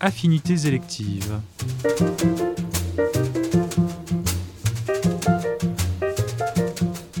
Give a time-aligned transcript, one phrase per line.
[0.00, 1.38] Affinités électives.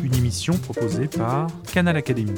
[0.02, 2.32] Une émission proposée par Canal Académie.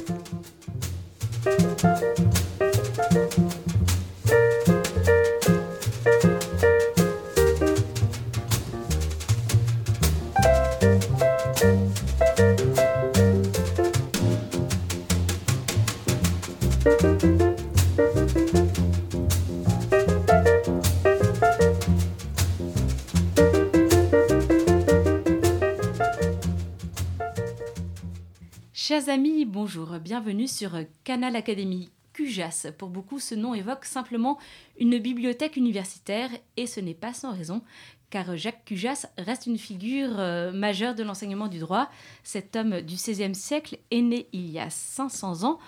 [29.65, 30.73] Bonjour, bienvenue sur
[31.05, 31.91] Canal Académie.
[32.13, 34.37] CUJAS, pour beaucoup, ce nom évoque simplement
[34.79, 36.29] une bibliothèque universitaire
[36.59, 37.63] et ce n'est pas sans raison,
[38.11, 41.89] car Jacques Cujas reste une figure euh, majeure de l'enseignement du droit.
[42.25, 45.59] Cet homme du XVIe siècle est né il y a 500 ans.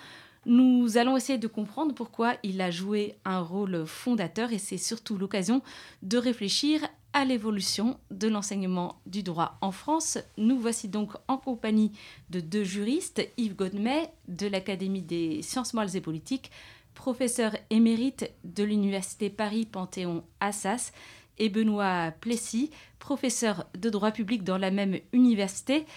[0.45, 5.17] Nous allons essayer de comprendre pourquoi il a joué un rôle fondateur et c'est surtout
[5.17, 5.63] l'occasion
[6.03, 6.81] de réfléchir
[7.17, 10.19] à l'évolution de l'enseignement du droit en France.
[10.37, 11.91] Nous voici donc en compagnie
[12.29, 16.51] de deux juristes, Yves Godmet de l'Académie des sciences morales et politiques,
[16.93, 20.91] professeur émérite de l'Université Paris-Panthéon-Assas,
[21.39, 25.87] et Benoît Plessis, professeur de droit public dans la même université.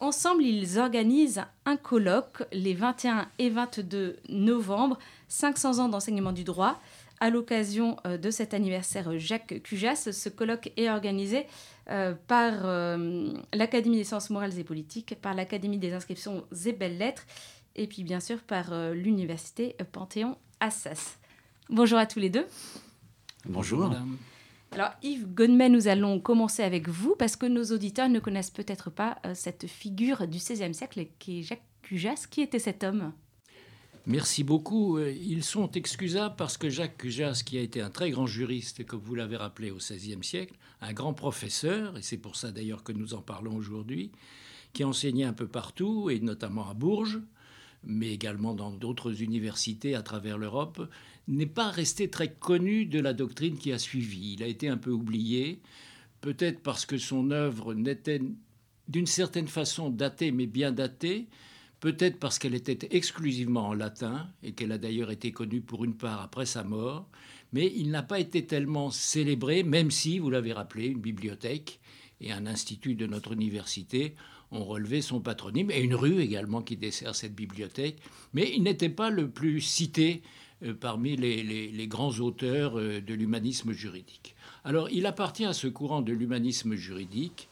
[0.00, 6.80] Ensemble, ils organisent un colloque les 21 et 22 novembre, 500 ans d'enseignement du droit.
[7.18, 11.46] À l'occasion euh, de cet anniversaire Jacques Cujas, ce colloque est organisé
[11.88, 17.24] euh, par euh, l'Académie des sciences morales et politiques, par l'Académie des inscriptions et belles-lettres,
[17.74, 21.18] et puis bien sûr par l'Université Panthéon-Assas.
[21.70, 22.46] Bonjour à tous les deux.
[23.46, 23.90] Bonjour.
[24.72, 28.90] Alors Yves Gonmet, nous allons commencer avec vous parce que nos auditeurs ne connaissent peut-être
[28.90, 32.26] pas cette figure du XVIe siècle qui est Jacques Cujas.
[32.30, 33.12] Qui était cet homme?
[34.06, 35.00] Merci beaucoup.
[35.00, 39.00] Ils sont excusables parce que Jacques Cujas, qui a été un très grand juriste, comme
[39.00, 42.92] vous l'avez rappelé au XVIe siècle, un grand professeur, et c'est pour ça d'ailleurs que
[42.92, 44.12] nous en parlons aujourd'hui,
[44.72, 47.20] qui a enseigné un peu partout, et notamment à Bourges,
[47.82, 50.88] mais également dans d'autres universités à travers l'Europe,
[51.26, 54.34] n'est pas resté très connu de la doctrine qui a suivi.
[54.34, 55.60] Il a été un peu oublié,
[56.20, 58.20] peut-être parce que son œuvre n'était
[58.86, 61.26] d'une certaine façon datée, mais bien datée,
[61.80, 65.96] peut-être parce qu'elle était exclusivement en latin, et qu'elle a d'ailleurs été connue pour une
[65.96, 67.08] part après sa mort,
[67.52, 71.80] mais il n'a pas été tellement célébré, même si, vous l'avez rappelé, une bibliothèque
[72.20, 74.14] et un institut de notre université
[74.52, 77.98] ont relevé son patronyme, et une rue également qui dessert cette bibliothèque,
[78.32, 80.22] mais il n'était pas le plus cité
[80.62, 84.34] euh, parmi les, grands auteurs euh, de l'humanisme juridique.
[84.64, 87.48] Alors il appartient à ce courant de l'humanisme juridique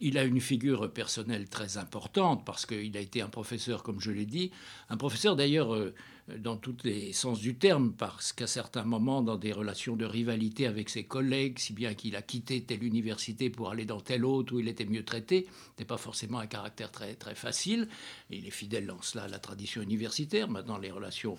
[0.00, 4.10] il a une figure personnelle très importante parce qu'il a été un professeur, comme je
[4.10, 4.50] l'ai dit,
[4.90, 5.94] un professeur d'ailleurs euh,
[6.38, 10.66] dans tous les sens du terme, parce qu'à certains moments, dans des relations de rivalité
[10.66, 14.54] avec ses collègues, si bien qu'il a quitté telle université pour aller dans telle autre
[14.54, 15.46] où il était mieux traité,
[15.78, 17.88] n'est pas forcément un caractère très, très facile.
[18.30, 20.48] il est fidèle dans cela à la tradition universitaire.
[20.48, 21.36] Maintenant, les relations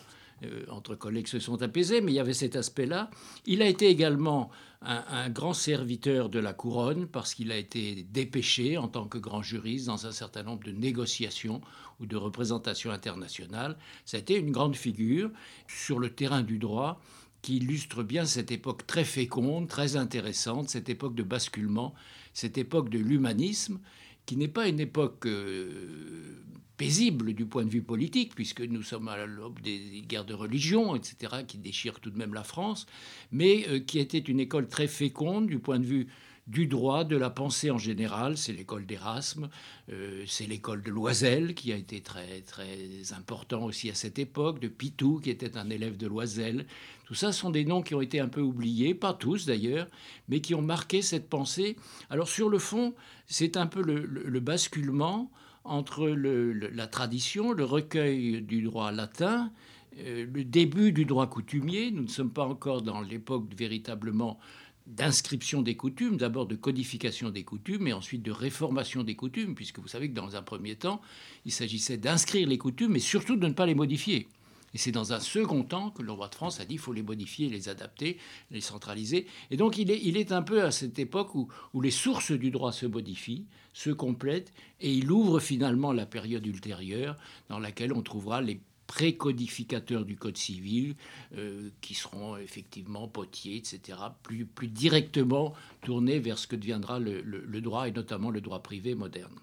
[0.69, 3.09] entre collègues se sont apaisés, mais il y avait cet aspect-là.
[3.45, 4.51] Il a été également
[4.81, 9.41] un, grand serviteur de la couronne parce qu'il a été dépêché en tant que grand
[9.41, 11.61] juriste dans un certain nombre de négociations
[11.99, 13.77] ou de représentations internationales.
[14.13, 15.31] Été une grande figure
[15.67, 17.01] sur le terrain du droit
[17.41, 21.93] qui illustre bien cette époque très féconde, très intéressante, cette époque de basculement,
[22.33, 23.79] cette époque de l'humanisme,
[24.25, 26.43] qui n'est pas une époque euh,
[26.77, 30.95] paisible du point de vue politique, puisque nous sommes à l'aube des guerres de religion,
[30.95, 32.85] etc., qui déchirent tout de même la France,
[33.31, 36.07] mais euh, qui était une école très féconde du point de vue
[36.47, 38.37] du droit, de la pensée en général.
[38.37, 39.49] C'est l'école d'Erasme,
[39.91, 44.59] euh, c'est l'école de Loisel, qui a été très, très important aussi à cette époque,
[44.59, 46.65] de Pitou, qui était un élève de Loisel.
[47.05, 49.87] Tout ça sont des noms qui ont été un peu oubliés, pas tous d'ailleurs,
[50.27, 51.75] mais qui ont marqué cette pensée.
[52.09, 52.95] Alors sur le fond,
[53.27, 55.31] c'est un peu le basculement
[55.65, 59.51] entre la tradition, le recueil du droit latin,
[59.99, 61.91] euh, le début du droit coutumier.
[61.91, 64.39] Nous ne sommes pas encore dans l'époque véritablement
[64.87, 69.79] d'inscription des coutumes, d'abord de codification des coutumes et ensuite de réformation des coutumes, puisque
[69.79, 71.01] vous savez que dans un premier temps,
[71.45, 74.27] il s'agissait d'inscrire les coutumes, mais surtout de ne pas les modifier.
[74.73, 76.91] Et c'est dans un second temps que le roi de France a dit qu'il faut
[76.91, 78.17] les modifier, les adapter,
[78.51, 79.25] les centraliser.
[79.49, 82.85] Et donc il est, un peu à cette époque où les sources du droit se
[82.85, 87.15] modifient, se complètent, et il ouvre finalement la période ultérieure
[87.49, 90.95] dans laquelle on trouvera les précodificateurs du Code civil,
[91.37, 97.21] euh, qui seront effectivement potiers, etc., plus, plus directement tournés vers ce que deviendra le,
[97.21, 99.35] le droit, et notamment le droit privé moderne.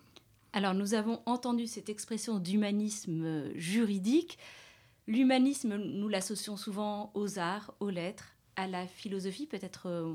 [0.53, 4.39] Alors nous avons entendu cette expression d'humanisme juridique.
[5.07, 10.13] L'humanisme, nous l'associons souvent aux arts, aux lettres, à la philosophie, peut-être euh,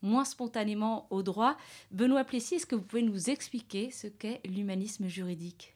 [0.00, 1.56] moins spontanément au droit.
[1.90, 5.74] Benoît Plessis, est-ce que vous pouvez nous expliquer ce qu'est l'humanisme juridique?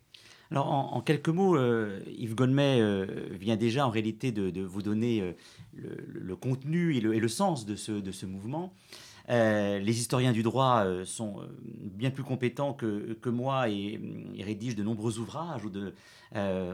[0.50, 5.34] Alors, en, quelques mots, euh, Yves Gonmet euh, vient déjà en réalité de, vous donner
[5.74, 8.72] le, contenu et le, sens de ce, mouvement.
[9.28, 14.00] les historiens du droit sont bien plus compétents que, moi et,
[14.40, 15.70] rédigent de nombreux ouvrages ou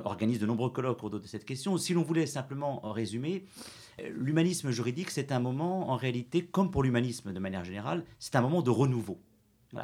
[0.04, 1.76] organisent de nombreux colloques autour de cette question.
[1.76, 3.44] Si l'on voulait simplement résumer,
[4.02, 8.40] L'humanisme juridique, c'est un moment, en réalité, comme pour l'humanisme de manière générale, c'est un
[8.40, 9.18] moment de renouveau.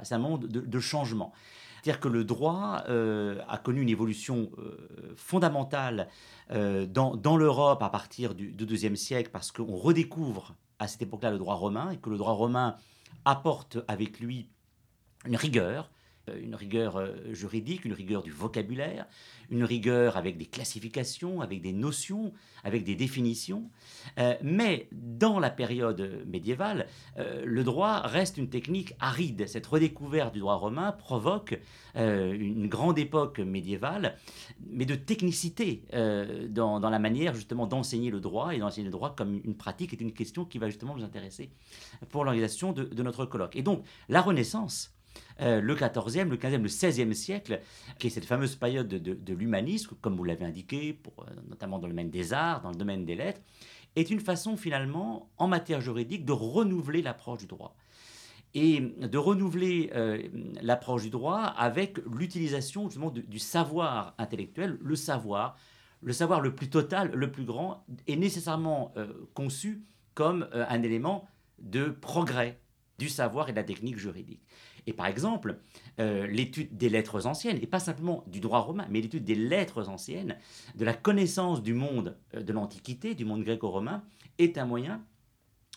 [0.03, 1.33] c'est un moment de, changement.
[1.83, 6.09] C'est-à-dire que le droit euh, a connu une évolution euh, fondamentale
[6.51, 11.31] euh, dans, l'Europe à partir du, du deuxième siècle, parce qu'on redécouvre à cette époque-là
[11.31, 12.77] le droit romain, et que le droit romain
[13.25, 14.49] apporte avec lui
[15.27, 15.91] une rigueur,
[16.43, 19.07] une rigueur juridique, une rigueur du vocabulaire,
[19.51, 22.33] une rigueur avec des classifications, avec des notions,
[22.65, 23.69] avec des définitions.
[24.19, 26.87] Euh, mais dans la période médiévale,
[27.19, 29.47] euh, le droit reste une technique aride.
[29.47, 31.61] Cette redécouverte du droit romain provoque
[31.97, 34.17] euh, une grande époque médiévale,
[34.69, 35.83] mais de technicité
[36.49, 40.01] dans, la manière justement d'enseigner le droit et d'enseigner le droit comme une pratique est
[40.01, 41.51] une question qui va justement nous intéresser
[42.09, 43.57] pour l'organisation de notre colloque.
[43.57, 44.93] Et donc la Renaissance
[45.41, 47.61] euh, le 14e, le 15e, le 16e siècle,
[47.99, 51.87] qui est cette fameuse période de, l'humanisme, comme vous l'avez indiqué, pour, euh, notamment dans
[51.87, 53.41] le domaine des arts, dans le domaine des lettres,
[53.97, 57.75] est une façon finalement, en matière juridique, de renouveler l'approche du droit.
[58.53, 60.23] Et de renouveler euh,
[60.61, 65.57] l'approche du droit avec l'utilisation justement du, savoir intellectuel, le savoir,
[66.03, 68.93] le savoir le plus total, le plus grand, est nécessairement
[69.35, 69.85] conçu
[70.15, 71.29] comme un élément
[71.61, 72.59] de progrès
[73.01, 74.43] du savoir et de la technique juridique.
[74.87, 75.59] Et par exemple,
[75.99, 79.89] euh, l'étude des lettres anciennes, et pas simplement du droit romain, mais l'étude des lettres
[79.89, 80.37] anciennes,
[80.75, 84.03] de la connaissance du monde euh, de l'Antiquité, du monde gréco-romain,
[84.39, 85.03] est un moyen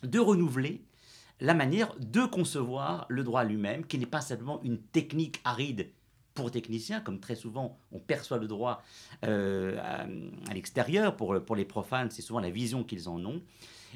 [0.03, 0.85] de renouveler
[1.39, 5.89] la manière de concevoir le droit lui-même, qui n'est pas simplement une technique aride
[6.33, 8.81] pour techniciens, comme très souvent on perçoit le droit
[9.23, 13.41] euh, à, l'extérieur, pour, pour les profanes, c'est souvent la vision qu'ils en ont,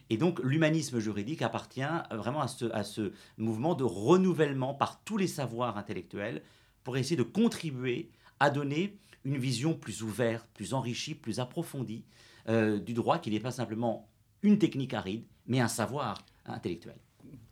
[0.09, 1.81] et donc l'humanisme juridique appartient
[2.11, 6.41] vraiment à ce, mouvement de renouvellement par tous les savoirs intellectuels
[6.83, 12.05] pour essayer de contribuer à donner une vision plus ouverte, plus enrichie, plus approfondie
[12.47, 14.07] euh, du droit qui n'est pas simplement
[14.43, 16.95] une technique aride, mais un savoir intellectuel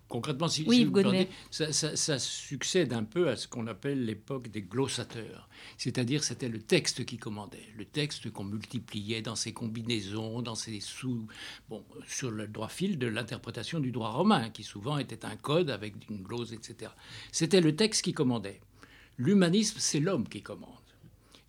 [0.07, 5.50] concrètement, si, vous pardonnez, ça, succède un peu à ce qu'on appelle l'époque des glossateurs.
[5.78, 10.80] C'est-à-dire, c'était le texte qui commandait, le texte qu'on multipliait dans ses combinaisons, dans ses
[10.80, 11.28] sous,
[11.69, 15.69] bon, sur le droit fil de l'interprétation du droit romain, qui souvent était un code
[15.69, 16.92] avec une glose, etc.
[17.31, 18.62] C'était le texte qui commandait.
[19.18, 20.85] L'humanisme, c'est l'homme qui commande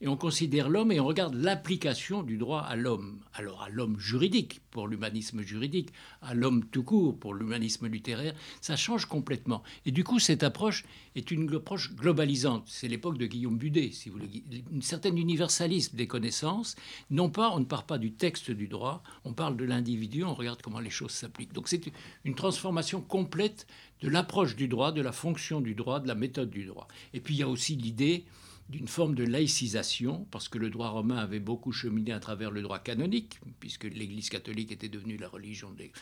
[0.01, 3.21] et on considère l'homme et on regarde l'application du droit à l'homme.
[3.33, 5.91] Alors à l'homme juridique pour l'humanisme juridique,
[6.21, 9.63] à l'homme tout court pour l'humanisme littéraire, ça change complètement.
[9.87, 10.85] Et du coup, cette approche
[11.15, 12.65] est une approche globalisante.
[12.67, 16.77] C'est l'époque de Guillaume Budet, si vous voulez, une certaine universalisme des connaissances.
[17.11, 20.35] Non pas, on ne part pas du texte du droit, on parle de l'individu, on
[20.35, 21.55] regarde comment les choses s'appliquent.
[21.55, 21.81] Donc c'est
[22.25, 23.67] une transformation complète
[24.03, 26.87] de l'approche du droit, de la fonction du droit, de la méthode du droit.
[27.15, 28.27] Et puis il y a aussi l'idée
[28.69, 32.63] d'une forme de laïcisation, parce que le droit romain avait beaucoup cheminé à travers le
[32.63, 35.93] droit canonique, puisque l'Église catholique était devenue la religion des...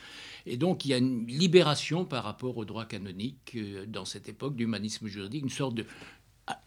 [0.47, 4.29] Et donc il y a une libération par rapport au droit canonique euh, dans cette
[4.29, 5.85] époque d'humanisme juridique, une sorte de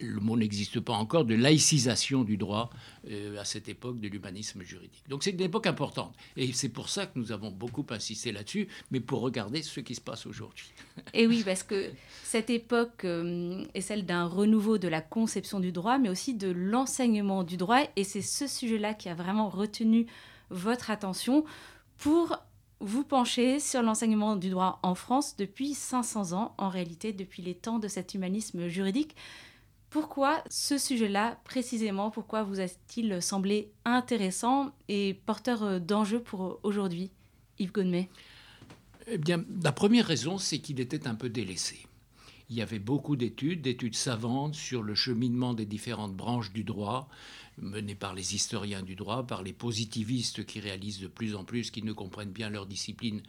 [0.00, 2.70] le mot n'existe pas encore, de laïcisation du droit
[3.10, 5.04] euh, à cette époque de l'humanisme juridique.
[5.08, 6.14] Donc c'est une époque importante.
[6.36, 9.94] Et c'est pour ça que nous avons beaucoup insisté là-dessus, mais pour regarder ce qui
[9.94, 10.72] se passe aujourd'hui.
[11.14, 11.90] Et oui, parce que
[12.24, 16.50] cette époque euh, est celle d'un renouveau de la conception du droit, mais aussi de
[16.50, 17.82] l'enseignement du droit.
[17.96, 20.06] Et c'est ce sujet-là qui a vraiment retenu
[20.50, 21.44] votre attention
[21.98, 22.38] pour
[22.80, 27.54] vous pencher sur l'enseignement du droit en France depuis 500 ans, en réalité depuis les
[27.54, 29.16] temps de cet humanisme juridique.
[29.90, 32.10] Pourquoi ce sujet-là précisément?
[32.10, 37.10] Pourquoi vous a-t-il semblé intéressant et porteur euh, d'enjeux pour aujourd'hui,
[37.58, 38.10] Yves Gonnet
[39.06, 41.86] Eh bien, la première raison, c'est qu'il était un peu délaissé.
[42.50, 47.08] Il y avait beaucoup d'études, d'études savantes sur le cheminement des différentes branches du droit,
[47.58, 51.70] menées par les historiens du droit, par les positivistes qui réalisent de plus en plus
[51.70, 53.22] qu'ils ne comprennent bien leur discipline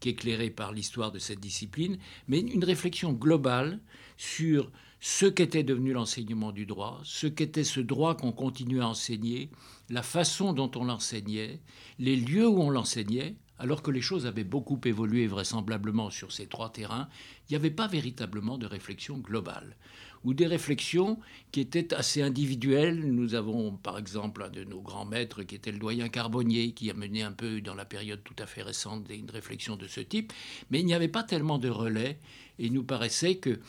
[0.00, 3.80] qu'éclairée par l'histoire de cette discipline, mais une réflexion globale
[4.18, 9.50] sur ce qu'était devenu l'enseignement du droit, ce qu'était ce droit qu'on continuait à enseigner,
[9.88, 11.60] la façon dont on l'enseignait,
[11.98, 16.46] les lieux où on l'enseignait, alors que les choses avaient beaucoup évolué vraisemblablement sur ces
[16.46, 17.08] trois terrains,
[17.48, 19.76] il n'y avait pas véritablement de réflexion globale,
[20.24, 21.18] ou des réflexions
[21.52, 23.00] qui étaient assez individuelles.
[23.12, 26.90] Nous avons par exemple un de nos grands maîtres qui était le doyen Carbonnier, qui
[26.90, 30.00] a mené un peu dans la période tout à fait récente une réflexion de ce
[30.00, 30.32] type,
[30.70, 32.18] mais il n'y avait pas tellement de relais,
[32.58, 33.60] et il nous paraissait que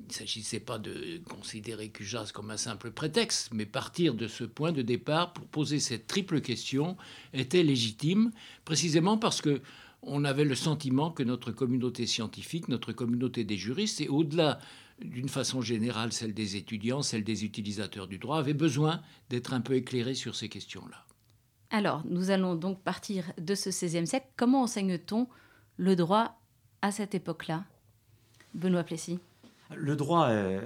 [0.00, 4.44] il ne s'agissait pas de considérer Cujas comme un simple prétexte, mais partir de ce
[4.44, 6.96] point de départ pour poser cette triple question
[7.32, 8.32] était légitime,
[8.64, 9.62] précisément parce que
[10.06, 14.58] on avait le sentiment que notre communauté scientifique, notre communauté des juristes, et au-delà
[15.00, 19.62] d'une façon générale celle des étudiants, celle des utilisateurs du droit, avait besoin d'être un
[19.62, 21.06] peu éclairée sur ces questions-là.
[21.70, 24.28] Alors, nous allons donc partir de ce XVIe siècle.
[24.36, 25.26] Comment enseigne-t-on
[25.78, 26.38] le droit
[26.82, 27.64] à cette époque-là?
[28.52, 29.18] Benoît Plessis
[29.76, 30.60] le droit euh,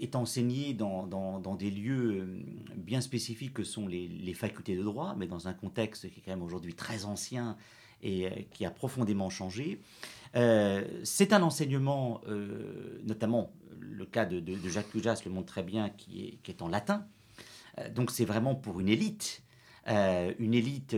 [0.00, 2.42] est enseigné dans, des lieux euh,
[2.76, 6.32] bien spécifiques que sont les, facultés de droit, mais dans un contexte qui est quand
[6.32, 7.56] même aujourd'hui très ancien
[8.02, 9.80] et euh, qui a profondément changé.
[10.34, 12.20] c'est un enseignement,
[13.04, 16.68] notamment le cas de, Jacques Cujas le montre très bien, qui est, qui est en
[16.68, 17.06] latin.
[17.94, 19.42] donc c'est vraiment pour une élite.
[19.86, 20.94] une élite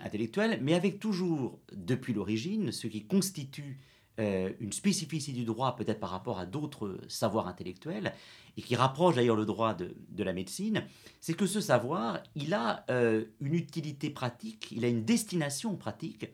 [0.00, 3.78] intellectuelle, mais avec toujours, depuis l'origine, ce qui constitue
[4.18, 8.12] euh, une spécificité du droit peut-être par rapport à d'autres savoirs intellectuels,
[8.56, 10.84] et qui rapproche d'ailleurs le droit de, la médecine,
[11.20, 16.26] c'est que ce savoir, il a euh, une utilité pratique, il a une destination pratique,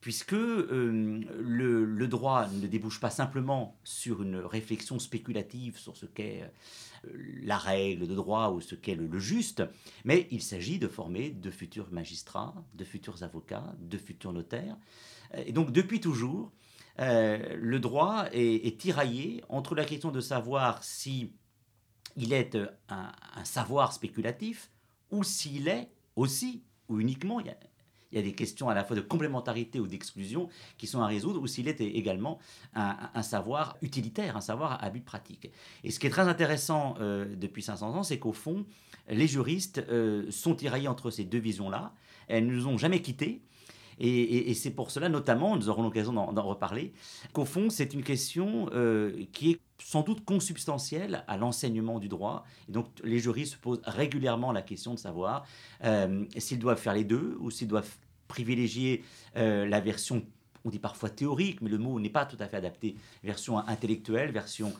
[0.00, 6.50] puisque euh, le, droit ne débouche pas simplement sur une réflexion spéculative sur ce qu'est
[7.42, 9.62] la règle de droit ou ce qu'est le juste,
[10.04, 14.76] mais il s'agit de former de futurs magistrats, de futurs avocats, de futurs notaires.
[15.46, 16.52] Et donc depuis toujours,
[17.00, 21.32] euh, le droit est, tiraillé entre la question de savoir si
[22.16, 23.12] il est euh, un,
[23.44, 24.70] savoir spéculatif
[25.10, 27.46] ou s'il est aussi ou uniquement, il
[28.12, 31.40] y, a, des questions à la fois de complémentarité ou d'exclusion qui sont à résoudre,
[31.40, 32.38] ou s'il est également
[32.74, 35.50] un, savoir utilitaire, un savoir à but pratique.
[35.84, 38.66] Et ce qui est très intéressant euh, depuis 500 ans, c'est qu'au fond,
[39.08, 39.82] les juristes
[40.30, 41.94] sont tiraillés entre ces deux visions-là.
[42.28, 43.42] Elles ne nous ont jamais quittés.
[43.98, 46.92] Et, c'est pour cela, notamment, nous aurons l'occasion d'en reparler,
[47.32, 52.44] qu'au fond, c'est une question euh, qui est sans doute consubstantielle à l'enseignement du droit.
[52.68, 55.44] Et donc, les juristes se posent régulièrement la question de savoir
[55.84, 57.96] euh, s'ils doivent faire les deux ou s'ils doivent
[58.28, 59.04] privilégier
[59.36, 60.24] euh, la version
[60.64, 62.94] on dit parfois théorique, mais le mot n'est pas tout à fait adapté,
[63.24, 64.72] version intellectuelle, version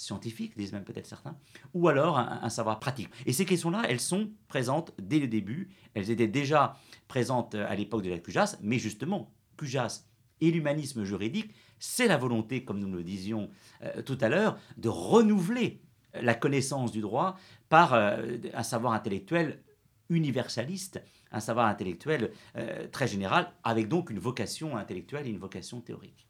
[0.00, 1.36] scientifique, disent même peut-être certains,
[1.74, 3.10] ou alors un, savoir pratique.
[3.26, 5.68] Et ces questions-là, elles sont présentes dès le début.
[5.94, 10.06] Elles étaient déjà présentes à l'époque de la Cujas, mais justement, Cujas
[10.40, 13.50] et l'humanisme juridique, c'est la volonté, comme nous le disions
[13.82, 15.82] euh, tout à l'heure, de renouveler
[16.14, 17.36] la connaissance du droit
[17.68, 19.62] par euh, un savoir intellectuel
[20.08, 25.80] universaliste, un savoir intellectuel euh, très général, avec donc une vocation intellectuelle et une vocation
[25.80, 26.29] théorique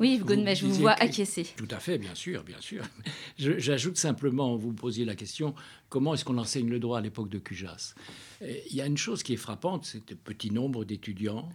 [0.00, 1.46] oui, vous, je vous vois acquiescer.
[1.56, 2.84] Tout à fait, bien sûr, bien sûr.
[3.38, 5.54] J'ajoute simplement, vous posiez la question,
[5.88, 7.94] comment est-ce qu'on enseigne le droit à l'époque de Cujas?
[8.40, 11.48] Il y a une chose qui est frappante, c'est le petit nombre d'étudiants,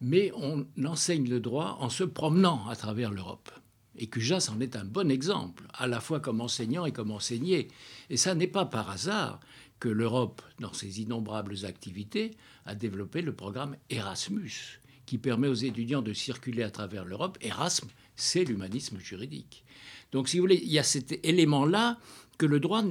[0.00, 3.50] mais on enseigne le droit en se promenant à travers l'Europe.
[3.96, 7.68] Et Cujas en est un bon exemple, à la fois comme enseignant et comme enseigné.
[8.10, 9.40] Et ça n'est pas par hasard
[9.78, 12.32] que l'Europe, dans ses innombrables activités,
[12.66, 17.38] a développé le programme Erasmus qui permet aux étudiants de circuler à travers l'Europe.
[17.40, 19.64] Erasme, c'est l'humanisme juridique.
[20.12, 21.98] Donc, si vous voulez, il y a cet élément-là
[22.38, 22.82] que le droit,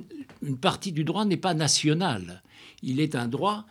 [0.42, 2.44] une partie du droit n'est pas national.
[2.82, 3.66] Il est un droit,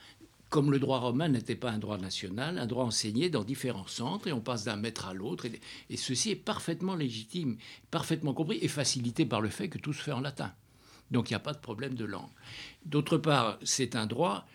[0.52, 4.28] comme le droit romain n'était pas un droit national, un droit enseigné dans différents centres
[4.28, 5.46] et on passe d'un maître à l'autre.
[5.88, 7.56] Et, ceci est parfaitement légitime,
[7.90, 10.52] parfaitement compris et facilité par le fait que tout se fait en latin.
[11.10, 12.30] Donc il n'y a pas de problème de langue.
[12.84, 14.46] D'autre part, c'est un droit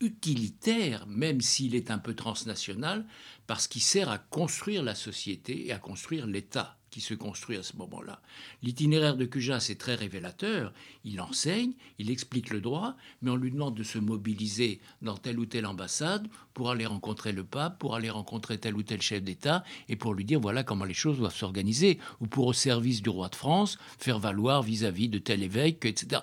[0.00, 3.06] utilitaire, même s'il est un peu transnational,
[3.46, 7.76] parce qu'il sert à construire la société et à construire l'État se construit à ce
[7.76, 8.20] moment-là.
[8.62, 10.72] L'itinéraire de Cujas est très révélateur.
[11.04, 15.38] Il enseigne, il explique le droit, mais on lui demande de se mobiliser dans telle
[15.38, 19.22] ou telle ambassade pour aller rencontrer le pape, pour aller rencontrer tel ou tel chef
[19.22, 23.02] d'État et pour lui dire voilà comment les choses doivent s'organiser, ou pour au service
[23.02, 26.22] du roi de France faire valoir vis-à-vis de tel évêque, etc.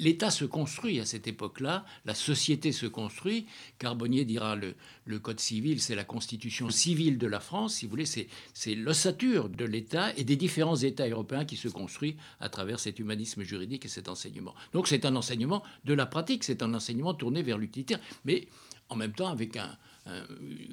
[0.00, 3.46] L'État se construit à cette époque-là, la société se construit.
[3.78, 8.06] Carbonnier dira le Code civil, c'est la constitution civile de la France, si vous voulez,
[8.06, 12.98] c'est l'ossature de l'État et des différents États européens qui se construisent à travers cet
[12.98, 14.54] humanisme juridique et cet enseignement.
[14.72, 18.48] Donc c'est un enseignement de la pratique, c'est un enseignement tourné vers l'utilitaire, mais
[18.88, 19.58] en même temps avec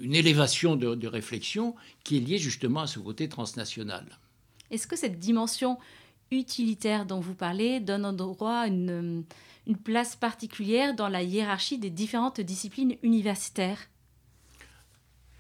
[0.02, 4.06] une élévation de, réflexion qui est liée justement à ce côté transnational.
[4.72, 5.78] Est-ce que cette dimension
[6.32, 9.26] utilitaire dont vous parlez donne en droit une
[9.84, 13.80] place particulière dans la hiérarchie des différentes disciplines universitaires?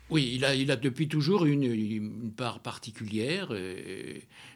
[0.10, 3.54] Oui, il a, depuis toujours une, part particulière.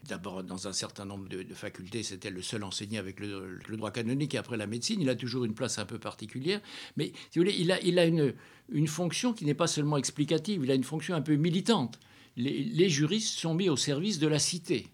[0.08, 4.34] D'abord, dans un certain nombre de, facultés, c'était le seul enseigné avec le, droit canonique
[4.34, 5.00] et après la médecine.
[5.00, 6.60] Il a toujours une place un peu particulière.
[6.98, 10.76] Mais si vous voulez, il a, une, fonction qui n'est pas seulement explicative, il a
[10.76, 12.00] une fonction un peu militante.
[12.36, 14.88] Les juristes sont mis au service de la cité.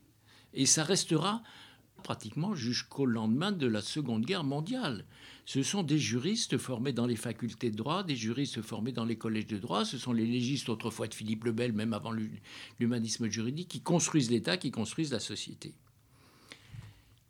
[0.54, 1.42] Et ça restera
[2.04, 5.06] pratiquement jusqu'au lendemain de la Seconde Guerre mondiale.
[5.50, 9.15] Ce sont des juristes formés dans les facultés de droit, des juristes formés dans les
[9.15, 12.13] collèges de droit, ce sont les légistes autrefois de Philippe le Bel, même avant
[12.79, 15.74] l'humanisme juridique, qui construisent l'État, qui construisent la société.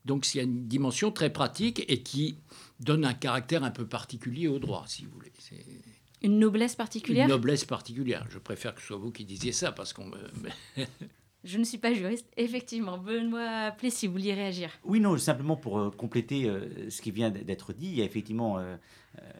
[0.03, 2.35] Donc il y a une dimension très pratique et qui
[2.81, 5.31] donne un caractère un peu particulier au droit, si vous voulez.
[6.21, 7.23] Une noblesse particulière?
[7.23, 8.27] Une noblesse particulière.
[8.29, 10.17] Je préfère que ce soit vous qui disiez ça, parce qu'on me...
[11.45, 12.27] Je ne suis pas juriste.
[12.35, 17.11] Effectivement, Benoît Plessis, vous vouliez réagir Oui, non, simplement pour euh, compléter euh, ce qui
[17.11, 18.75] vient d'être dit, il y a effectivement euh,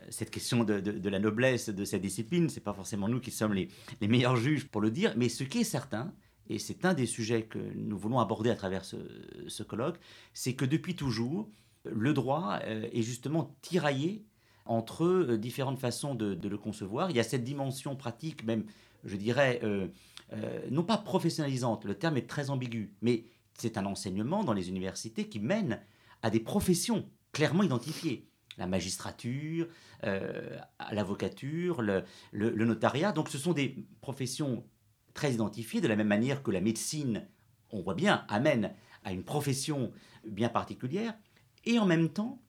[0.10, 2.48] cette question de, la noblesse de cette discipline.
[2.48, 3.68] Ce n'est pas forcément nous qui sommes les,
[4.08, 6.14] meilleurs juges pour le dire, mais ce qui est certain,
[6.48, 10.00] et c'est un des sujets que nous voulons aborder à travers ce, colloque,
[10.34, 11.50] c'est que depuis toujours,
[11.84, 14.26] le droit est justement tiraillé
[14.66, 17.12] entre différentes façons de le concevoir.
[17.12, 18.64] Il y a cette dimension pratique, même,
[19.04, 19.62] je dirais,
[20.34, 24.70] euh, non pas professionnalisante, le terme est très ambigu, mais c'est un enseignement dans les
[24.70, 25.82] universités qui mène
[26.22, 28.28] à des professions clairement identifiées.
[28.58, 29.68] La magistrature,
[30.04, 30.58] euh,
[30.92, 33.12] l'avocature, le, notariat.
[33.12, 34.66] Donc ce sont des professions
[35.14, 37.26] très identifiées, de la même manière que la médecine,
[37.72, 39.92] on voit bien, amène à une profession
[40.26, 41.14] bien particulière.
[41.66, 42.42] Et en même temps,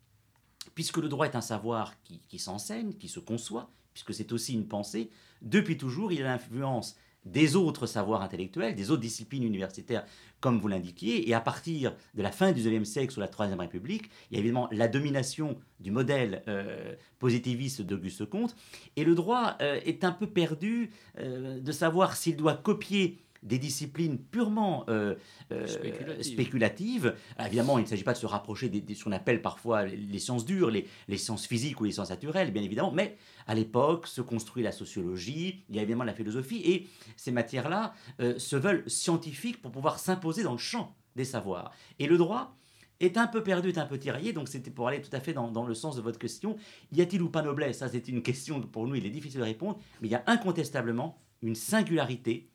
[0.75, 4.67] puisque le droit est un savoir qui s'enseigne, qui se conçoit, puisque c'est aussi une
[4.67, 5.11] pensée,
[5.43, 10.05] depuis toujours, il a l'influence des autres savoirs intellectuels, des autres disciplines universitaires,
[10.41, 11.29] comme vous l'indiquiez.
[11.29, 14.37] Et à partir de la fin du XIXe siècle, sous la Troisième République, il y
[14.37, 18.57] a évidemment la domination du modèle euh, positiviste d'Auguste Comte.
[18.97, 23.59] Et le droit euh, est un peu perdu euh, de savoir s'il doit copier des
[23.59, 25.15] disciplines purement euh,
[25.51, 26.33] euh, Spéculatives.
[26.33, 27.15] spéculatives.
[27.37, 30.19] Alors, évidemment, il ne s'agit pas de se rapprocher des- ce qu'on appelle parfois les,
[30.19, 33.17] sciences dures, les, les sciences physiques ou les sciences naturelles, bien évidemment, mais
[33.47, 37.95] à l'époque se construit la sociologie, il y a évidemment la philosophie, et ces matières-là
[38.21, 41.73] euh, se veulent scientifiques pour pouvoir s'imposer dans le champ des savoirs.
[41.99, 42.57] Et le droit
[43.01, 45.33] est un peu perdu, est un peu tiraillé, donc c'était pour aller tout à fait
[45.33, 46.57] dans, dans le sens de votre question.
[46.93, 47.79] Y a-t-il ou pas noblesse?
[47.79, 50.15] Ça, c'est une question que pour nous, il est difficile de répondre, mais il y
[50.15, 52.50] a incontestablement une singularité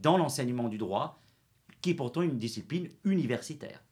[0.00, 1.20] dans l'enseignement du droit,
[1.80, 3.82] qui est pourtant une discipline universitaire.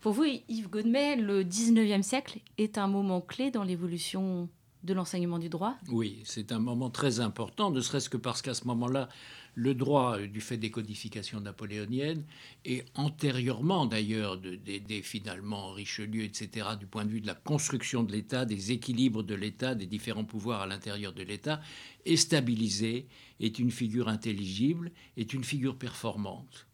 [0.00, 4.48] Pour vous, Yves Godmet, le 19e siècle est un moment clé dans l'évolution
[4.82, 5.74] de l'enseignement du droit?
[5.88, 9.08] Oui, c'est un moment très important, ne serait-ce que parce qu'à ce moment-là,
[9.54, 12.24] le droit, euh, du fait des codifications napoléoniennes,
[12.64, 17.34] et antérieurement d'ailleurs, de- des des, finalement Richelieu, etc., du point de vue de la
[17.34, 21.60] construction de l'État, des équilibres de l'État, des différents pouvoirs à l'intérieur de l'État,
[22.06, 23.06] est stabilisé,
[23.40, 26.66] est une figure intelligible, est une figure performante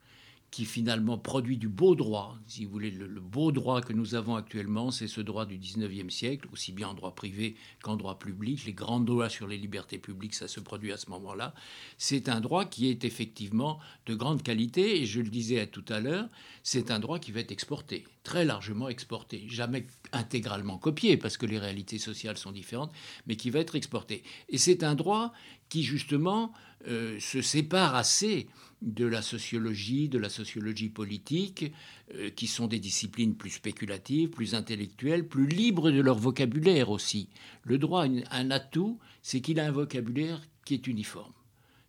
[0.56, 2.38] qui finalement produit du beau droit.
[2.46, 6.08] Si vous voulez, le, beau droit que nous avons actuellement, c'est ce droit du 19e
[6.08, 8.64] siècle, aussi bien en droit privé qu'en droit public.
[8.64, 11.52] Les grands lois sur les libertés publiques, ça se produit à ce moment-là.
[11.98, 16.00] C'est un droit qui est effectivement de grande qualité, et je le disais tout à
[16.00, 16.26] l'heure,
[16.62, 21.44] c'est un droit qui va être exporté, très largement exporté, jamais intégralement copié, parce que
[21.44, 22.94] les réalités sociales sont différentes,
[23.26, 24.22] mais qui va être exporté.
[24.48, 25.34] Et c'est un droit
[25.68, 26.54] qui, justement,
[26.88, 28.48] euh, se sépare assez
[28.86, 31.72] de la sociologie, de la sociologie politique,
[32.14, 37.28] euh, qui sont des disciplines plus spéculatives, plus intellectuelles, plus libres de leur vocabulaire aussi.
[37.64, 41.32] Le droit a un atout, c'est qu'il a un vocabulaire qui est uniforme.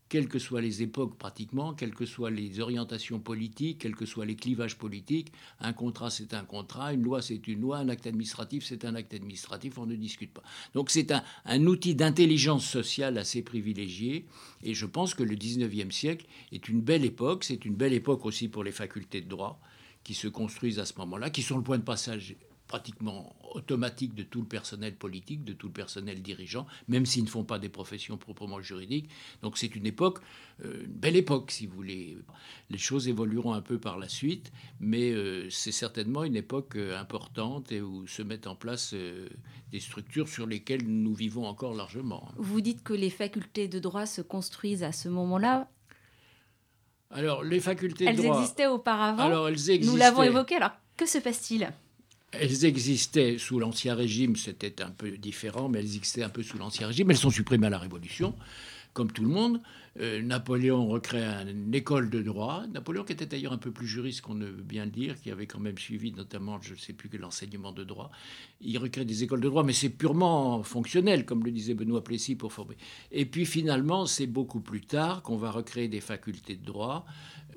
[0.10, 4.26] Quelles que soient les époques pratiquement, quelles que soient les orientations politiques, quels que soient
[4.26, 8.08] les clivages politiques, un contrat c'est un contrat, une loi c'est une loi, un acte
[8.08, 10.44] administratif c'est un acte administratif, on ne discute pas.
[10.74, 14.26] Donc c'est un, outil d'intelligence sociale assez privilégié,
[14.64, 18.26] et je pense que le 19e siècle est une belle époque, c'est une belle époque
[18.26, 19.60] aussi pour les facultés de droit
[20.04, 22.36] qui se construisent à ce moment-là, qui sont le point de passage
[22.68, 27.30] pratiquement automatique de tout le personnel politique, de tout le personnel dirigeant, même s'ils ne
[27.30, 29.10] font pas des professions proprement juridiques.
[29.42, 30.20] Donc c'est une époque,
[30.64, 32.18] euh, une belle époque si vous voulez.
[32.70, 37.00] Les choses évolueront un peu par la suite, mais euh, c'est certainement une époque euh,
[37.00, 38.94] importante et où se mettent en place
[39.72, 42.30] des structures sur lesquelles nous vivons encore largement.
[42.38, 45.70] Vous dites que les facultés de droit se construisent à ce moment-là.
[47.10, 48.40] Alors les facultés de Elles droit...
[48.40, 49.24] existaient auparavant.
[49.24, 49.86] Alors elles existaient...
[49.86, 50.56] Nous l'avons évoqué.
[50.56, 51.72] Alors, que se passe-t-il?
[52.40, 56.58] Elles existaient sous l'Ancien Régime, c'était un peu différent, mais elles existaient un peu sous
[56.58, 57.10] l'Ancien Régime.
[57.12, 58.34] Elles sont supprimées à la Révolution.
[58.94, 59.62] comme tout le monde,
[60.00, 62.64] euh, Napoléon recrée une école de droit.
[62.74, 65.30] Napoléon, qui était d'ailleurs un peu plus juriste qu'on ne veut bien le dire, qui
[65.30, 68.10] avait quand même suivi notamment, je ne sais plus que l'enseignement de droit.
[68.60, 72.36] Il recrée des écoles de droit, mais c'est purement fonctionnel, comme le disait Benoît Plessis,
[72.36, 72.76] pour former.
[73.12, 77.06] Et puis finalement, c'est beaucoup plus tard qu'on va recréer des facultés de droit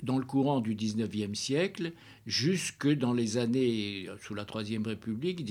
[0.02, 1.92] dans le courant du 19e siècle,
[2.26, 5.44] jusque dans les années sous la Troisième République,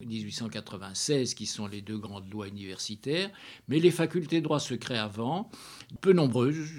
[0.00, 3.30] 1885-1896, qui sont les deux grandes lois universitaires.
[3.68, 5.50] Mais les facultés de droit se créent avant,
[6.00, 6.70] peu nombreuses,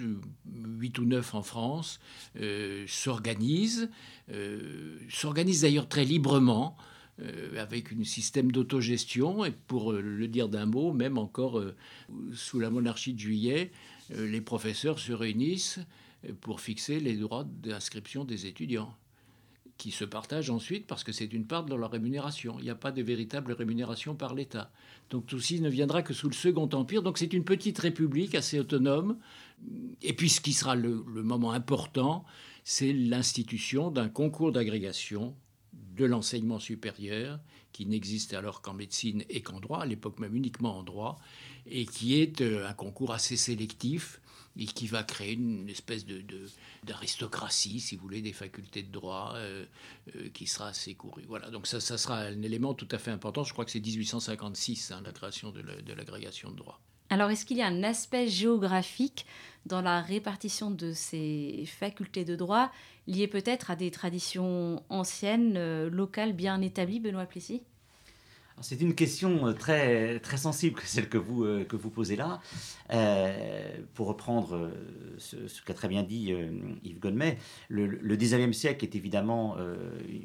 [0.46, 2.00] 8 ou 9 en France,
[2.40, 3.90] euh, s'organisent,
[4.32, 6.78] euh, s'organisent d'ailleurs très librement.
[7.20, 11.60] Euh, avec un système d'autogestion, et pour le dire d'un mot, même encore
[12.32, 15.80] sous la monarchie de juillet, euh, les professeurs se réunissent
[16.42, 18.96] pour fixer les droits d'inscription des étudiants
[19.78, 22.56] qui se partagent ensuite parce que c'est une part de leur rémunération.
[22.60, 24.72] Il n'y a pas de véritable rémunération par l'État.
[25.10, 27.04] Donc tout ceci ne viendra que sous le Second Empire.
[27.04, 29.18] Donc c'est une petite république assez autonome.
[30.02, 32.26] Et puis ce qui sera le, le moment important,
[32.64, 35.36] c'est l'institution d'un concours d'agrégation
[35.98, 37.40] de l'enseignement supérieur
[37.74, 41.20] qui n'existe alors qu'en médecine et qu'en droit, à l'époque même uniquement en droit,
[41.68, 44.20] et qui est euh, un concours assez sélectif
[44.60, 46.24] et qui va créer une espèce de,
[46.84, 49.66] d'aristocratie, si vous voulez, des facultés de droit euh,
[50.16, 51.26] euh, qui sera assez courue.
[51.28, 53.44] Voilà, donc ça, ça, sera un élément tout à fait important.
[53.44, 55.62] Je crois que c'est 1856, hein, la création de,
[55.94, 56.82] l'agrégation de droit.
[57.10, 59.26] Alors, est-ce qu'il y a un aspect géographique
[59.68, 62.72] dans la répartition de ces facultés de droit
[63.06, 67.62] lié peut-être à des traditions anciennes, locales, bien établies, Benoît Plessis?
[68.62, 72.42] C'est une question euh, très, très sensible, celle que vous, euh, que vous posez là.
[72.92, 74.72] Euh, pour reprendre
[75.18, 76.34] ce, qu'a très bien dit
[76.84, 77.38] Yves Gonmet,
[77.70, 79.58] le, le 19e siècle est évidemment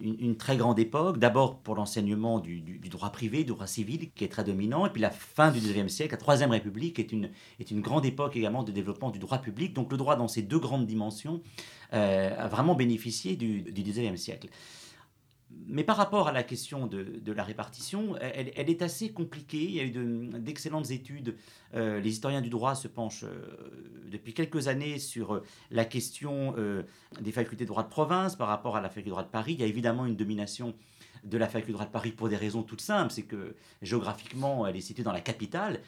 [0.03, 1.19] une, très grande époque.
[1.19, 4.87] D'abord pour l'enseignement du, droit privé, du droit civil, qui est très dominant.
[4.87, 8.07] Et puis la fin du 19e siècle, la Troisième République, est une, est une grande
[8.07, 9.73] époque également de développement du droit public.
[9.73, 11.43] Donc le droit dans ces deux grandes dimensions
[11.91, 14.49] a vraiment bénéficié du, du 19e siècle
[15.67, 19.63] mais par rapport à la question de, la répartition, elle, est assez compliquée.
[19.63, 19.91] Il y a eu
[20.39, 21.37] d'excellentes études.
[21.75, 26.55] Euh, les historiens du droit se penchent euh, depuis quelques années sur euh, la question
[27.21, 29.55] des facultés de droit de province par rapport à la faculté de droit de Paris.
[29.55, 30.75] Il y a évidemment une domination
[31.25, 33.13] de la faculté de droit de Paris pour des raisons toutes simples.
[33.13, 35.81] C'est que géographiquement, elle est située dans la capitale.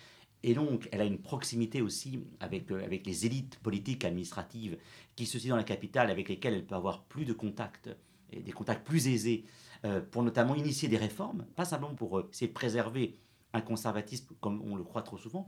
[0.43, 4.77] Et donc, elle a une proximité aussi avec, les élites politiques, administratives
[5.17, 7.89] qui se situent dans la capitale, avec lesquelles elle peut avoir plus de contacts
[8.31, 9.63] et des contacts plus aisés euh,
[10.11, 13.18] pour notamment initier des réformes, pas simplement pour euh, essayer de préserver
[13.53, 15.47] un conservatisme comme on le croit trop souvent.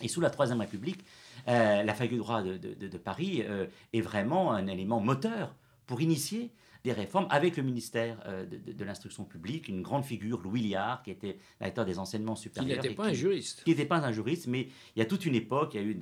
[0.00, 1.04] Et sous la Troisième République,
[1.48, 3.44] euh, la faculté de droit de, Paris
[3.92, 5.54] est vraiment un élément moteur
[5.86, 6.50] pour initier
[6.84, 8.18] des réformes avec le ministère
[8.50, 12.78] de, l'instruction publique, une grande figure, Louis Liard, qui était directeur des enseignements supérieurs.
[12.78, 13.64] Qui n'était pas un juriste.
[13.64, 15.86] Qui n'était pas un juriste, mais il y a toute une époque, il y a
[15.86, 15.98] eu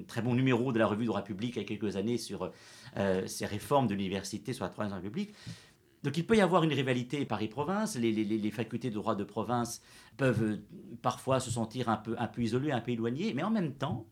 [0.00, 2.18] un très bon numéro de la revue de droit public il y a quelques années
[2.18, 2.50] sur
[3.26, 5.32] ces réformes de l'université sur la Troisième République.
[6.02, 7.96] Donc il peut y avoir une rivalité Paris-Province.
[7.96, 9.80] Les, facultés de droit de province
[10.16, 10.56] peuvent euh,
[11.00, 14.06] parfois se sentir un peu, un peu isolées, un peu éloignées, mais en même temps,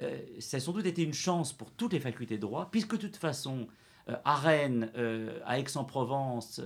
[0.00, 2.92] euh, ça a sans doute été une chance pour toutes les facultés de droit, puisque
[2.92, 3.66] de toute façon,
[4.08, 4.90] euh, à Rennes,
[5.44, 6.60] à Aix-en-Provence,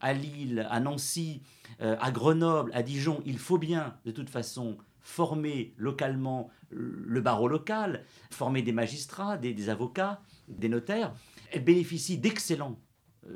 [0.00, 1.42] à Lille, à Nancy,
[1.80, 8.04] à Grenoble, à Dijon, il faut bien de toute façon former localement le barreau local,
[8.30, 11.14] former des magistrats, des avocats, des notaires.
[11.50, 12.87] Elles bénéficient d'excellents euh,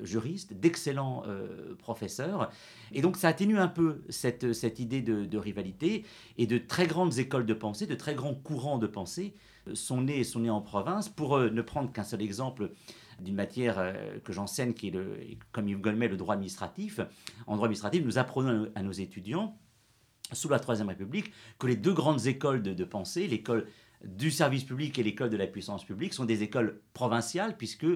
[0.03, 2.51] juristes, d'excellents euh, professeurs.
[2.93, 6.05] Et donc ça atténue un peu cette, cette idée de, rivalité
[6.39, 9.35] et de très grandes écoles de pensée, de très grands courants de pensée
[9.69, 11.09] euh, sont nés, sont nés en province.
[11.09, 12.71] Pour ne prendre qu'un seul exemple
[13.21, 15.17] d'une matière que j'enseigne, qui est, le,
[15.53, 17.01] comme Yves Golmet, le droit administratif.
[17.47, 19.57] En droit administratif, nous apprenons à nos étudiants
[20.33, 23.67] sous la Troisième République, que les deux grandes écoles de pensée, l'école
[24.05, 27.87] du service public et l'école de la puissance publique sont des écoles provinciales, puisque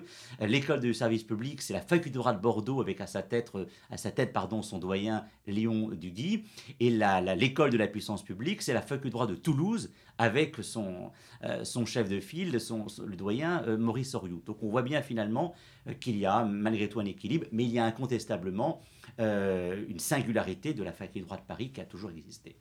[0.40, 3.52] l'école du service public, c'est la faculté de droit de Bordeaux, avec à sa tête,
[3.90, 6.44] à sa tête pardon, son doyen Léon Duguy,
[6.80, 11.10] et l'école de la puissance publique, c'est la faculté de droit de Toulouse, avec son,
[11.44, 14.42] euh, son chef de file, son, le doyen euh, Maurice Soriou.
[14.44, 15.54] Donc on voit bien finalement
[15.86, 18.82] euh, qu'il y a malgré tout un équilibre, mais il y a incontestablement
[19.18, 22.56] une singularité de la faculté de droit de Paris qui a toujours existé.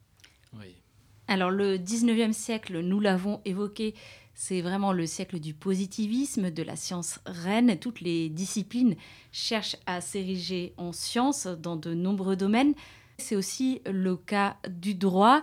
[0.54, 0.74] Oui.
[1.28, 3.96] Alors le 19e siècle, nous l'avons évoqué,
[4.36, 7.80] c'est vraiment le siècle du positivisme, de la science reine.
[7.80, 8.96] Toutes les disciplines
[9.32, 12.74] cherchent à s'ériger en science dans de nombreux domaines.
[13.18, 15.42] C'est aussi le cas du droit.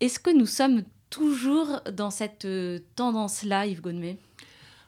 [0.00, 2.48] Est-ce que nous sommes toujours dans cette
[2.96, 4.18] tendance-là, Yves Gonnet?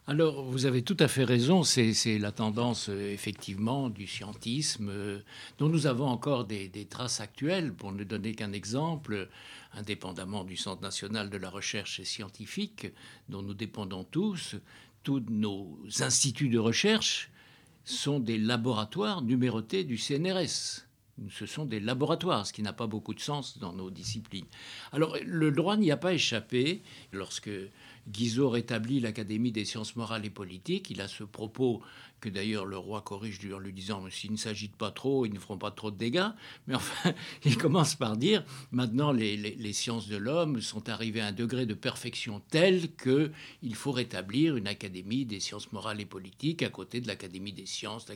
[0.08, 5.18] Alors, vous avez tout à fait raison, c'est la tendance effectivement du scientisme, euh,
[5.58, 7.72] dont nous avons encore des, traces actuelles.
[7.72, 9.28] Pour ne donner qu'un exemple,
[9.76, 12.88] indépendamment du Centre national de la recherche scientifique,
[13.28, 14.56] dont nous dépendons tous,
[15.02, 17.30] tous nos instituts de recherche
[17.84, 20.82] sont des laboratoires numérotés du CNRS.
[21.30, 24.44] Ce sont des laboratoires, ce qui n'a pas beaucoup de sens dans nos disciplines.
[24.92, 26.82] Alors, le droit n'y a pas échappé.
[27.12, 27.48] Lorsque
[28.08, 30.90] Guizot rétablit l'Académie des sciences morales et politiques.
[30.90, 31.82] Il a ce propos
[32.20, 35.38] que d'ailleurs le roi corrige en lui disant s'ils ne s'agitent pas trop, ils ne
[35.38, 36.28] feront pas trop de dégâts.
[36.66, 37.12] Mais enfin,
[37.44, 41.74] il commence par dire maintenant les, sciences de l'homme sont arrivées à un degré de
[41.74, 47.06] perfection tel qu'il faut rétablir une académie des sciences morales et politiques à côté de
[47.06, 48.06] l'académie des sciences.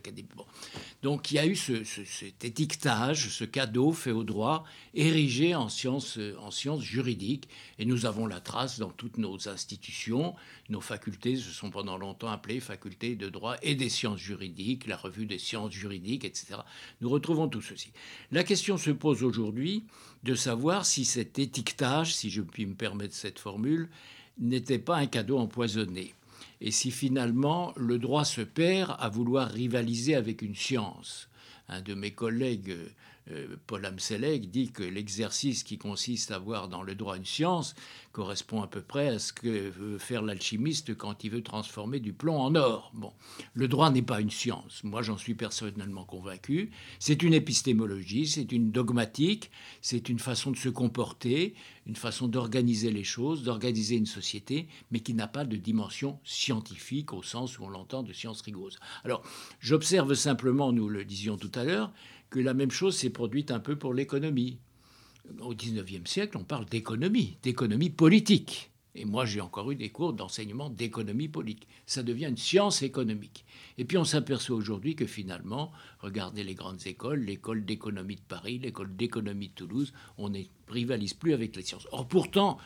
[1.02, 6.18] Donc il y a eu cet étiquetage, ce cadeau fait au droit, érigé en sciences,
[6.38, 7.48] en sciences juridiques.
[7.78, 10.34] Et nous avons la trace dans toutes nos institutions.
[10.68, 14.96] Nos facultés se sont pendant longtemps appelées facultés de droit et des sciences juridiques, la
[14.96, 16.57] revue des sciences juridiques, etc.
[17.03, 17.92] Nous retrouvons tout ceci.
[18.33, 19.85] La question se pose aujourd'hui
[20.22, 23.90] de savoir si cet étiquetage, si je puis me permettre cette formule,
[24.38, 26.14] n'était pas un cadeau empoisonné.
[26.62, 31.29] Et si finalement le droit se perd à vouloir rivaliser avec une science.
[31.68, 32.74] Un de mes collègues
[33.66, 37.74] Paul Amselec dit que l'exercice qui consiste à voir dans le droit une science
[38.12, 42.12] correspond à peu près à ce que veut faire l'alchimiste quand il veut transformer du
[42.12, 42.90] plomb en or.
[42.94, 43.12] Bon,
[43.54, 44.83] le droit n'est pas une science.
[44.83, 46.70] Moi, j'en suis personnellement convaincu.
[46.98, 51.54] C'est une épistémologie, c'est une dogmatique, c'est une façon de se comporter,
[51.87, 57.12] une façon d'organiser les choses, d'organiser une société, mais qui n'a pas de dimension scientifique
[57.12, 58.78] au sens où on l'entend de science rigoureuse.
[59.04, 59.22] Alors,
[59.61, 61.92] j'observe simplement, nous le disions tout à l'heure,
[62.30, 64.58] que la même chose s'est produite un peu pour l'économie.
[65.40, 68.70] Au XIXe siècle, on parle d'économie, d'économie politique.
[68.96, 71.68] Et moi, j'ai encore eu des cours d'enseignement d'économie politique.
[71.86, 73.44] Ça devient une science économique.
[73.78, 78.58] Et puis, on s'aperçoit aujourd'hui que finalement, regardez les grandes écoles, l'école d'économie de Paris,
[78.58, 81.86] l'école d'économie de Toulouse, on ne rivalise plus avec les sciences.
[81.92, 82.58] Or, pourtant,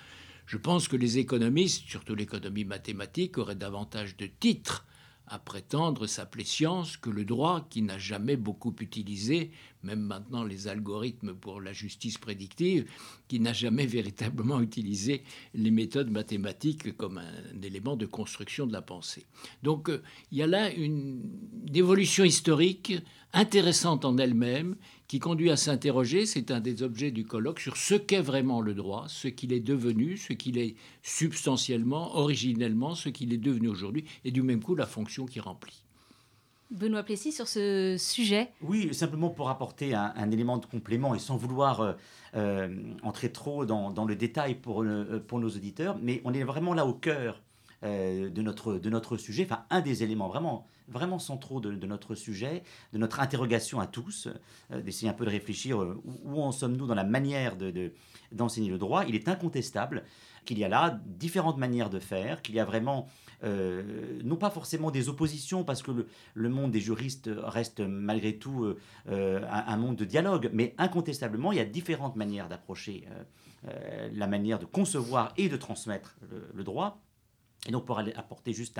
[0.47, 4.87] je pense que les économistes, surtout l'économie mathématique, auraient davantage de titres
[5.27, 9.51] à prétendre s'appeler science que le droit qui n'a jamais beaucoup utilisé,
[9.83, 12.91] même maintenant les algorithmes pour la justice prédictive,
[13.29, 15.23] qui n'a jamais véritablement utilisé
[15.55, 19.25] les méthodes mathématiques comme un élément de construction de la pensée.
[19.63, 21.23] Donc euh, il y a là une
[21.75, 22.95] évolution historique
[23.35, 24.77] intéressante en elle-même
[25.09, 28.75] qui conduit à s'interroger, c'est un des objets du colloque, sur ce qu'est vraiment le
[28.75, 34.05] droit, ce qu'il est devenu, ce qu'il est substantiellement, originellement, ce qu'il est devenu aujourd'hui,
[34.25, 35.85] et du même coup la fonction qu'il remplit.
[36.71, 41.37] Benoît Plessis, sur ce sujet Oui, simplement pour apporter un, élément de complément et sans
[41.37, 41.93] vouloir euh,
[42.35, 46.75] euh, entrer trop dans, le détail pour, euh, pour nos auditeurs, mais on est vraiment
[46.75, 47.41] là au cœur
[47.83, 52.63] de, notre, de notre sujet, enfin un des éléments vraiment vraiment centraux de, notre sujet,
[52.93, 54.29] de notre interrogation à tous,
[54.71, 57.57] euh, d'essayer un peu de réfléchir euh, où, en sommes-nous dans la manière
[58.33, 59.05] d'enseigner le droit.
[59.07, 60.05] Il est incontestable
[60.45, 63.09] qu'il y a là différentes manières de faire, qu'il y a vraiment,
[63.45, 68.75] euh, non pas forcément des oppositions, parce que le, monde des juristes reste malgré tout
[69.07, 73.09] un, monde de dialogue, mais incontestablement, il y a différentes manières d'approcher
[74.13, 76.17] la manière de concevoir et de transmettre
[76.53, 77.04] le droit.
[77.67, 78.79] Et donc, pour apporter juste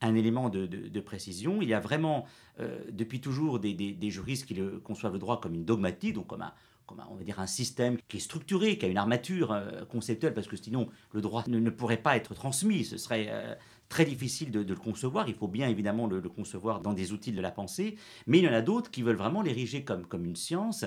[0.00, 2.26] un, élément de, précision, il y a vraiment,
[2.60, 6.52] euh, depuis toujours, des, juristes qui conçoivent le droit comme une dogmatique, donc comme un,
[6.88, 10.46] on va dire, un système qui est structuré, qui a une armature euh, conceptuelle, parce
[10.46, 12.84] que sinon, le droit ne, pourrait pas être transmis.
[12.84, 13.54] Ce serait euh,
[13.88, 15.28] très difficile de, le concevoir.
[15.28, 17.96] Il faut bien évidemment le, concevoir dans des outils de la pensée.
[18.26, 20.84] Mais il y en a d'autres qui veulent vraiment l'ériger comme, comme une science,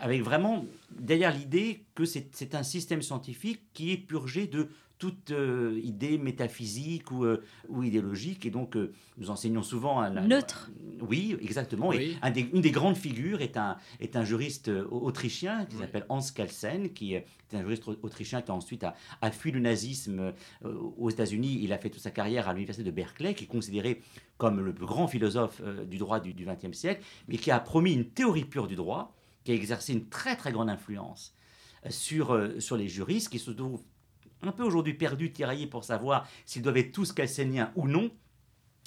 [0.00, 4.68] avec vraiment derrière l'idée que c'est un système scientifique qui est purgé de
[5.00, 8.44] toute euh, idée métaphysique ou, euh, ou, idéologique.
[8.44, 9.98] Et donc, euh, nous enseignons souvent...
[9.98, 10.70] Un, Neutre.
[11.00, 11.92] oui, exactement.
[11.92, 12.16] Et
[12.52, 17.14] une des grandes figures est un, est un juriste autrichien qui s'appelle Hans Kelsen, qui
[17.14, 21.60] est un juriste autrichien qui a ensuite a, fui le nazisme aux États-Unis.
[21.62, 24.02] Il a fait toute sa carrière à l'université de Berkeley, qui est considéré
[24.36, 28.04] comme le plus grand philosophe du droit du XXe siècle, mais qui a promis une
[28.04, 31.34] théorie pure du droit, qui a exercé une très très grande influence
[31.88, 33.82] sur, sur les juristes, qui se trouvent
[34.42, 38.10] un peu aujourd'hui perdu, tiraillé pour savoir s'ils doivent être tous calcéniens ou non.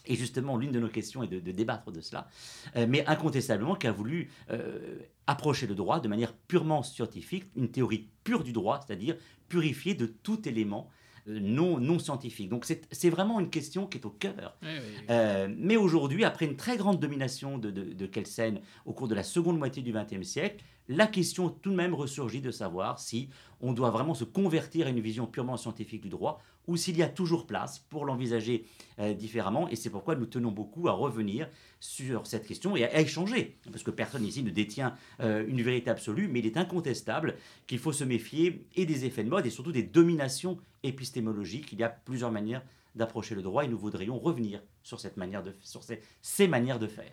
[0.05, 2.27] Et justement, l'une de nos questions est de, débattre de cela,
[2.75, 7.71] euh, mais incontestablement qui a voulu euh, approcher le droit de manière purement scientifique, une
[7.71, 9.15] théorie pure du droit, c'est-à-dire
[9.47, 10.89] purifiée de tout élément
[11.29, 12.49] euh, non, non scientifique.
[12.49, 14.57] Donc c'est vraiment une question qui est au cœur.
[15.07, 19.57] mais aujourd'hui, après une très grande domination de, de, Kelsen au cours de la seconde
[19.57, 23.29] moitié du XXe siècle, la question tout de même ressurgit de savoir si
[23.61, 27.03] on doit vraiment se convertir à une vision purement scientifique du droit ou s'il y
[27.03, 28.65] a toujours place pour l'envisager
[28.99, 29.67] euh, différemment.
[29.69, 33.83] Et c'est pourquoi nous tenons beaucoup à revenir sur cette question et à, échanger, parce
[33.83, 37.35] que personne ici ne détient euh, une vérité absolue, mais il est incontestable
[37.67, 41.71] qu'il faut se méfier et des effets de mode et surtout des dominations épistémologiques.
[41.73, 42.63] Il y a plusieurs manières
[42.95, 45.81] d'approcher le droit et nous voudrions revenir sur, cette manière de, sur
[46.21, 47.11] ces manières de faire.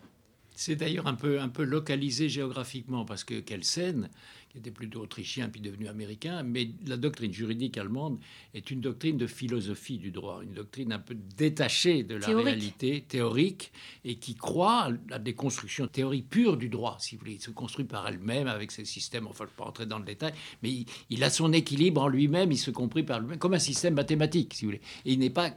[0.60, 4.10] C'est d'ailleurs un peu, un peu localisé géographiquement, parce que Kelsen,
[4.50, 8.18] qui était plutôt autrichien puis devenu américain, mais la doctrine juridique allemande
[8.52, 13.06] est une doctrine de philosophie du droit, une doctrine un peu détachée de la réalité
[13.08, 13.72] théorique
[14.04, 17.36] et qui croit à des constructions théoriques pures du droit, si vous voulez.
[17.36, 19.98] Il se construit par elle-même avec ses systèmes, enfin je ne vais pas rentrer dans
[19.98, 23.38] le détail, mais il, il a son équilibre en lui-même, il se comprit par lui-même,
[23.38, 24.82] comme un système mathématique, si vous voulez.
[25.06, 25.54] Et il n'est pas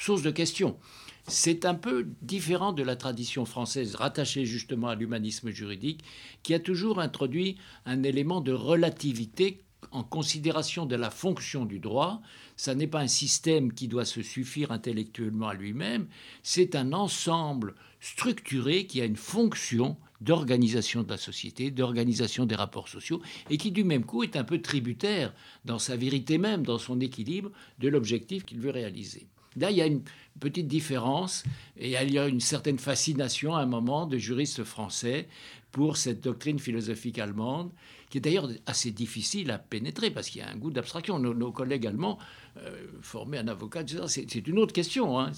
[0.00, 0.78] source de questions.
[1.28, 6.02] C'est un peu différent de la tradition française rattachée justement à l'humanisme juridique,
[6.42, 9.60] qui a toujours introduit un élément de relativité
[9.92, 12.22] en considération de la fonction du droit.
[12.56, 16.06] Ça n'est pas un système qui doit se suffire intellectuellement à lui-même,
[16.42, 22.88] c'est un ensemble structuré qui a une fonction d'organisation de la société, d'organisation des rapports
[22.88, 25.34] sociaux, et qui du même coup est un peu tributaire
[25.64, 29.26] dans sa vérité même, dans son équilibre, de l'objectif qu'il veut réaliser.
[29.56, 30.02] Là, il y a une
[30.38, 31.44] petite différence
[31.76, 35.28] et il y a une certaine fascination à un moment de juristes français
[35.72, 37.70] pour cette doctrine philosophique allemande,
[38.10, 41.18] qui est d'ailleurs assez difficile à pénétrer parce qu'il y a un goût d'abstraction.
[41.18, 42.18] Nos, collègues allemands
[42.58, 45.18] euh, un avocat, c'est une autre question.
[45.18, 45.32] Hein.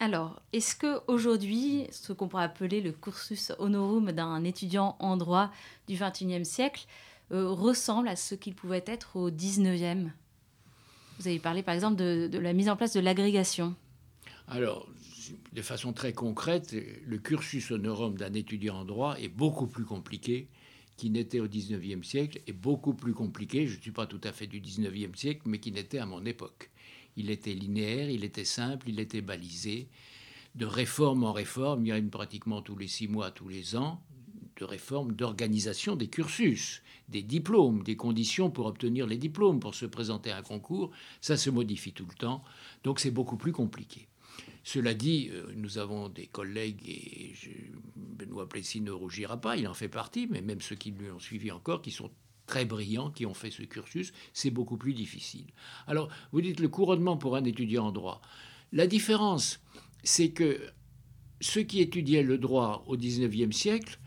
[0.00, 5.50] Alors, est-ce qu'aujourd'hui, ce qu'on pourrait appeler le cursus honorum d'un étudiant en droit
[5.88, 6.86] du XXIe siècle
[7.32, 10.10] euh, ressemble à ce qu'il pouvait être au XIXe
[11.18, 13.74] vous avez parlé par exemple de, la mise en place de l'agrégation.
[14.48, 14.88] Alors,
[15.52, 16.74] de façon très concrète,
[17.06, 20.48] le cursus honorum d'un étudiant en droit est beaucoup plus compliqué
[20.96, 24.32] qu'il n'était au 19e siècle, et beaucoup plus compliqué, je ne suis pas tout à
[24.32, 26.70] fait du 19e siècle, mais qui n'était à mon époque.
[27.16, 29.88] Il était linéaire, il était simple, il était balisé.
[30.54, 33.76] De réforme en réforme, il y a une pratiquement tous les six mois, tous les
[33.76, 34.00] ans,
[34.56, 39.86] de réforme d'organisation des cursus des diplômes, des conditions pour obtenir les diplômes, pour se
[39.86, 40.90] présenter à un concours,
[41.20, 42.42] ça se modifie tout le temps,
[42.82, 44.08] donc c'est beaucoup plus compliqué.
[44.62, 47.34] Cela dit, euh, nous avons des collègues, et
[47.96, 51.20] Benoît Plessis ne rougira pas, il en fait partie, mais même ceux qui lui ont
[51.20, 52.10] suivi encore, qui sont
[52.46, 55.46] très brillants, qui ont fait ce cursus, c'est beaucoup plus difficile.
[55.86, 58.22] Alors, vous dites le couronnement pour un étudiant en droit.
[58.72, 59.60] La différence,
[60.02, 60.60] c'est que
[61.40, 63.98] ceux qui étudiaient le droit au XIXe siècle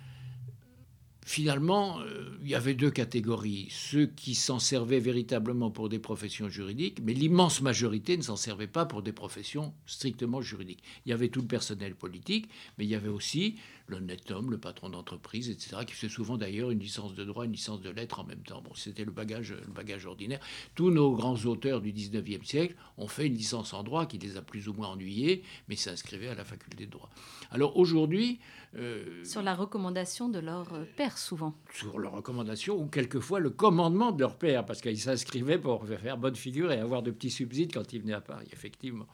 [1.27, 3.67] finalement, euh, il y avait deux catégories.
[3.69, 8.65] Ceux qui s'en servaient véritablement pour des professions juridiques, mais l'immense majorité ne s'en servait
[8.65, 10.81] pas pour des professions strictement juridiques.
[11.05, 13.57] Il y avait tout le personnel politique, mais il y avait aussi
[13.89, 17.51] l'honnête homme, le patron d'entreprise, etc., qui faisait souvent d'ailleurs une licence de droit, une
[17.51, 18.61] licence de lettres en même temps.
[18.61, 20.39] Bon, c'était le bagage, le bagage ordinaire.
[20.75, 24.37] Tous nos grands auteurs du 19e siècle ont fait une licence en droit qui les
[24.37, 27.09] a plus ou moins ennuyés, mais s'inscrivaient à la faculté de droit.
[27.51, 28.39] Alors aujourd'hui...
[28.77, 31.55] Euh, sur la recommandation de leur euh, père, souvent.
[31.73, 36.17] Sur leur recommandation, ou quelquefois le commandement de leur père, parce qu'ils s'inscrivaient pour faire
[36.17, 39.07] bonne figure et avoir de petits subsides quand ils venaient à Paris, effectivement.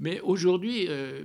[0.00, 1.24] Mais aujourd'hui, euh,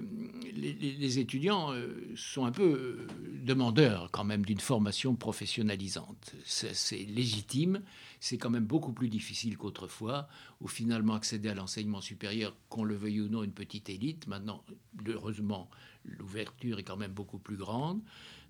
[0.54, 3.08] les, étudiants euh, sont un peu
[3.42, 6.36] demandeurs quand même d'une formation professionnalisante.
[6.44, 7.82] C'est légitime,
[8.20, 10.28] c'est quand même beaucoup plus difficile qu'autrefois,
[10.60, 14.28] où finalement accéder à l'enseignement supérieur, qu'on le veuille ou non, une petite élite.
[14.28, 14.66] Maintenant,
[15.08, 15.70] heureusement,
[16.06, 18.02] l'ouverture est quand même beaucoup plus grande.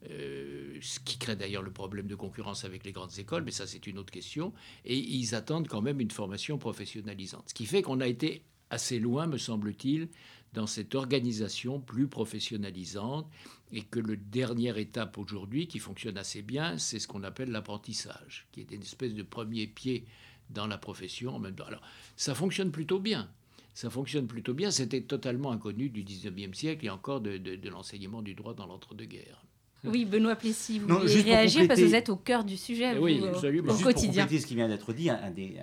[0.04, 3.88] ce qui crée d'ailleurs le problème de concurrence avec les grandes écoles, mais ça c'est
[3.88, 4.54] une autre question.
[4.86, 7.50] Et ils attendent quand même une formation professionnalisante.
[7.50, 10.10] Ce qui fait qu'on a été assez loin, me semble-t-il,
[10.54, 13.30] dans cette organisation plus professionnalisante
[13.72, 18.48] et que le dernière étape aujourd'hui qui fonctionne assez bien, c'est ce qu'on appelle l'apprentissage,
[18.52, 20.06] qui est une espèce de premier pied
[20.50, 21.42] dans la profession.
[21.44, 21.82] Alors,
[22.16, 23.30] ça fonctionne plutôt bien.
[23.76, 24.72] Ça fonctionne plutôt bien.
[24.72, 29.46] C'était totalement inconnu du 19e siècle et encore de, l'enseignement du droit dans l'entre-deux-guerres.
[29.84, 33.20] Oui, Benoît Plessis, vous voulez réagir parce que vous êtes au cœur du sujet oui,
[33.20, 33.72] vous, absolument.
[33.72, 34.24] au quotidien.
[34.24, 35.58] Pour compléter ce qui vient d'être dit, un des,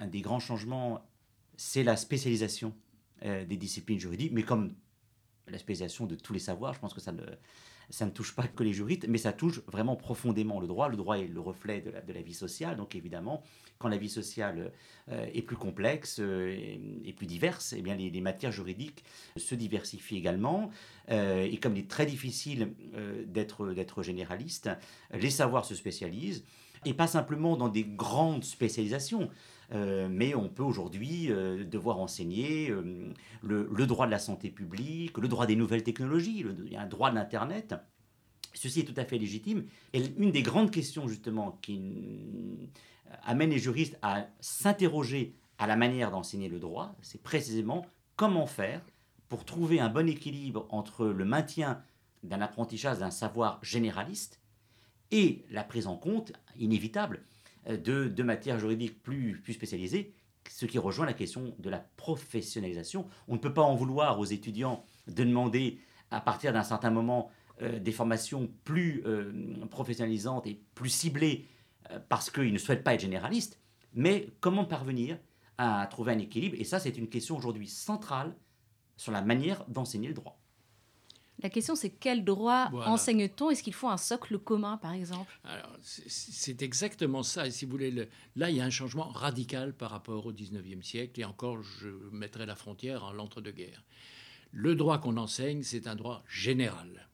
[0.00, 1.00] un des grands changements
[1.62, 2.72] c'est la spécialisation
[3.22, 4.74] euh, des disciplines juridiques, mais comme
[5.46, 7.22] la spécialisation de tous les savoirs, je pense que ça ne,
[7.90, 10.88] ça ne touche pas que les juristes, mais ça touche vraiment profondément le droit.
[10.88, 13.42] Le droit est le reflet de la, vie sociale, donc évidemment,
[13.78, 14.72] quand la vie sociale
[15.10, 16.56] euh, est plus complexe euh,
[17.04, 19.04] et, plus diverse, eh bien les, matières juridiques
[19.36, 20.70] se diversifient également.
[21.08, 22.72] et comme il est très difficile
[23.26, 24.70] d'être généraliste,
[25.12, 26.44] les savoirs se spécialisent,
[26.84, 29.30] et pas simplement dans des grandes spécialisations.
[29.72, 35.16] Euh, mais on peut aujourd'hui euh, devoir enseigner euh, le, droit de la santé publique,
[35.18, 36.44] le droit des nouvelles technologies,
[36.76, 37.74] un droit de l'Internet.
[38.52, 39.64] Ceci est tout à fait légitime.
[39.92, 42.70] Et une des grandes questions, justement, qui
[43.22, 48.82] amène les juristes à s'interroger à la manière d'enseigner le droit, c'est précisément comment faire
[49.28, 51.80] pour trouver un bon équilibre entre le maintien
[52.24, 54.40] d'un apprentissage d'un savoir généraliste
[55.12, 57.22] et la prise en compte inévitable
[57.66, 60.14] de, de matières juridiques plus, plus spécialisées,
[60.48, 63.06] ce qui rejoint la question de la professionnalisation.
[63.28, 65.80] On ne peut pas en vouloir aux étudiants de demander
[66.10, 67.30] à partir d'un certain moment
[67.62, 69.32] euh, des formations plus euh,
[69.70, 71.46] professionnalisantes et plus ciblées
[72.08, 73.58] parce qu'ils ne souhaitent pas être généralistes,
[73.94, 75.18] mais comment parvenir
[75.58, 76.56] à trouver un équilibre?
[76.58, 78.34] Et ça, c'est une question aujourd'hui centrale
[78.96, 80.39] sur la manière d'enseigner le droit.
[81.42, 83.50] La question, c'est quel droit enseigne-t-on?
[83.50, 85.30] Est-ce qu'il faut un socle commun, par exemple?
[86.06, 87.46] C'est exactement ça.
[87.46, 90.82] Et si vous voulez, là, il y a un changement radical par rapport au 19e
[90.82, 91.20] siècle.
[91.20, 93.84] Et encore, je mettrai la frontière en l'entre-deux-guerres.
[94.52, 97.08] Le droit qu'on enseigne, c'est un droit général.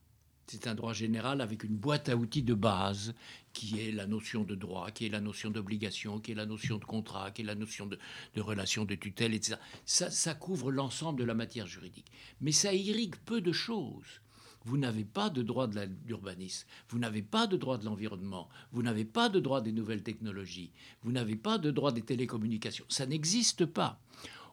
[0.47, 3.15] C'est un droit général avec une boîte à outils de base
[3.53, 6.79] qui est la notion de droit, qui est la notion d'obligation, qui est la notion
[6.79, 7.99] de contrat, qui est la notion de,
[8.37, 9.57] relation de tutelle, etc.
[9.85, 12.13] Ça, ça couvre l'ensemble de la matière juridique.
[12.41, 14.21] Mais ça irrigue peu de choses.
[14.65, 18.83] Vous n'avez pas de droit de l'urbanisme, vous n'avez pas de droit de l'environnement, vous
[18.83, 20.73] n'avez pas de droit des nouvelles technologies,
[21.03, 22.85] vous n'avez pas de droit des télécommunications.
[22.89, 24.01] Ça n'existe pas.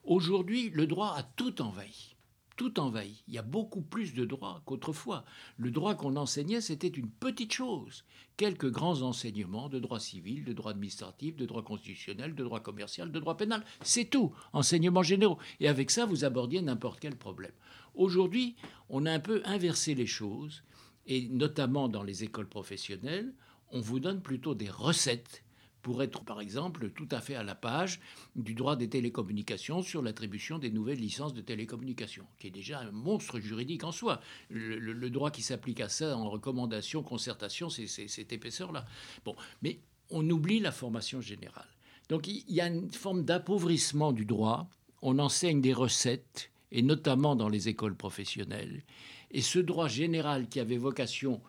[0.03, 2.12] Aujourd'hui, le droit a tout envahi
[2.55, 3.23] tout envahi.
[3.27, 5.25] Il y a beaucoup plus de droits qu'autrefois.
[5.57, 8.03] Le droit qu'on enseignait, c'était une petite chose.
[8.37, 13.11] Quelques grands enseignements de droit civil, de droit administratif, de droit constitutionnel, de droit commercial,
[13.11, 13.63] de droit pénal.
[13.81, 14.33] C'est tout.
[14.53, 15.37] Enseignements généraux.
[15.59, 17.53] Et avec ça, vous abordiez n'importe quel problème.
[17.95, 18.55] Aujourd'hui,
[18.89, 20.63] on a un peu inversé les choses.
[21.05, 23.33] Et notamment dans les écoles professionnelles,
[23.71, 25.43] on vous donne plutôt des recettes
[25.83, 27.99] pour être, par exemple, tout à fait à la page
[28.35, 32.91] du droit des télécommunications sur l'attribution des nouvelles licences de télécommunications, qui est déjà un
[32.91, 34.21] monstre juridique en soi.
[34.49, 38.85] Le, droit qui s'applique à ça en recommandation, concertation, c'est cette épaisseur-là.
[39.25, 39.79] Bon, mais
[40.09, 41.67] on oublie la formation générale.
[42.09, 44.69] Donc il y a une forme d'appauvrissement du droit.
[45.01, 48.83] On enseigne des recettes, et notamment dans les écoles professionnelles.
[49.31, 51.41] Et ce droit général qui avait vocation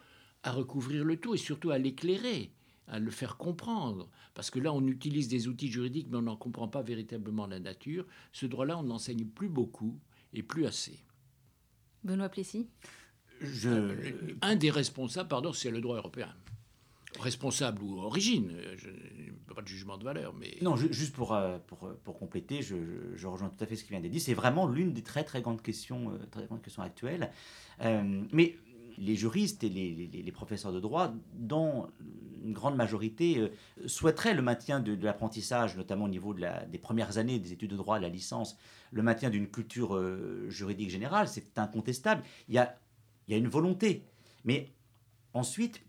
[0.42, 2.50] à recouvrir le tout et surtout à l'éclairer,
[2.88, 4.08] à le faire comprendre.
[4.34, 7.60] Parce que là, on utilise des outils juridiques, mais on n'en comprend pas véritablement la
[7.60, 8.06] nature.
[8.32, 9.98] Ce droit-là, on n'enseigne plus beaucoup
[10.32, 11.04] et plus assez.
[12.02, 12.68] Benoît Plessis
[13.40, 13.68] Je...
[13.70, 16.32] Euh, un des responsables, pardon, c'est le droit européen.
[17.20, 18.90] Responsable ou origine, je,
[19.54, 20.58] pas de jugement de valeur, mais...
[20.62, 22.74] Non, juste pour, euh, pour, pour compléter, je,
[23.14, 24.18] je, rejoins tout à fait ce qui vient d'être dit.
[24.18, 27.30] C'est vraiment l'une des très très grandes questions, euh, très grandes questions actuelles.
[27.80, 28.58] mais
[28.98, 31.88] les juristes et les, professeurs de droit, dans
[32.44, 33.48] une grande majorité, euh,
[33.86, 37.98] souhaiteraient le maintien de, l'apprentissage, notamment au niveau des premières années des études de droit,
[37.98, 38.56] la licence,
[38.92, 42.22] le maintien d'une culture euh, juridique générale, c'est incontestable.
[42.48, 44.04] Il y a une volonté.
[44.44, 44.72] Mais
[45.32, 45.82] ensuite,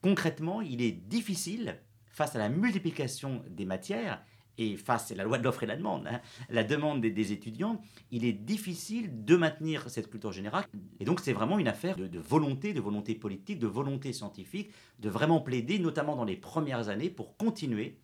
[0.00, 4.22] concrètement, il est difficile, face à la multiplication des matières,
[4.58, 7.80] et face à la loi de l'offre et la demande, hein, la demande des, étudiants,
[8.10, 10.64] il est difficile de maintenir cette culture générale.
[11.00, 15.08] Et donc c'est vraiment une affaire de, volonté, de volonté politique, de volonté scientifique, de
[15.08, 17.98] vraiment plaider, notamment dans les premières années, pour continuer,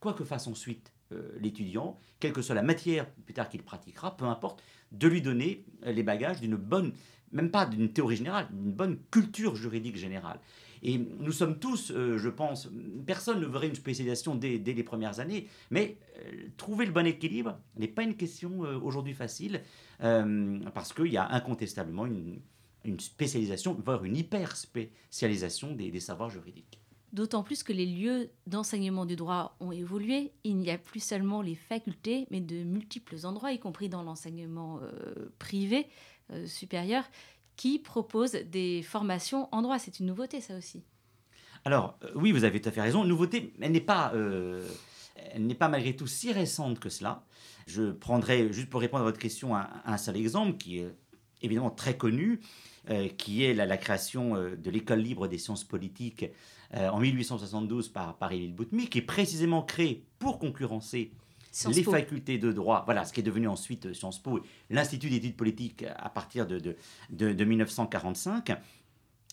[0.00, 4.16] quoi que fasse ensuite euh, l'étudiant, quelle que soit la matière plus tard qu'il pratiquera,
[4.16, 6.92] peu importe, de lui donner les bagages d'une bonne,
[7.32, 10.40] même pas d'une théorie générale, d'une bonne culture juridique générale.
[10.84, 12.68] Et nous sommes tous, euh, je pense,
[13.06, 17.58] personne ne verrait une spécialisation dès, les premières années, mais euh, trouver le bon équilibre
[17.76, 19.62] n'est pas une question euh, aujourd'hui facile,
[19.98, 26.78] parce qu'il y a incontestablement une, spécialisation, voire une hyper spécialisation des, savoirs juridiques.
[27.14, 30.32] D'autant plus que les lieux d'enseignement du droit ont évolué.
[30.42, 34.80] Il n'y a plus seulement les facultés, mais de multiples endroits, y compris dans l'enseignement
[35.38, 35.86] privé
[36.44, 37.04] supérieur,
[37.56, 39.78] qui propose des formations en droit.
[39.78, 40.82] C'est une nouveauté, ça aussi.
[41.64, 43.04] Alors, euh, oui, vous avez tout à fait raison.
[43.04, 44.66] Nouveauté, elle n'est pas, euh,
[45.58, 47.24] pas malgré tout si récente que cela.
[47.66, 50.94] Je prendrai, juste pour répondre à votre question, un, seul exemple qui est
[51.40, 52.40] évidemment très connu,
[52.90, 56.26] euh, qui est la, création de l'École libre des sciences politiques
[56.74, 61.12] en 1872 par, par Émile Boutmy, qui est précisément créée pour concurrencer
[61.68, 64.40] les facultés de droit, voilà, ce qui est devenu ensuite Sciences Po,
[64.70, 66.76] l'Institut d'études politiques à partir de, de,
[67.32, 68.56] de, 1945.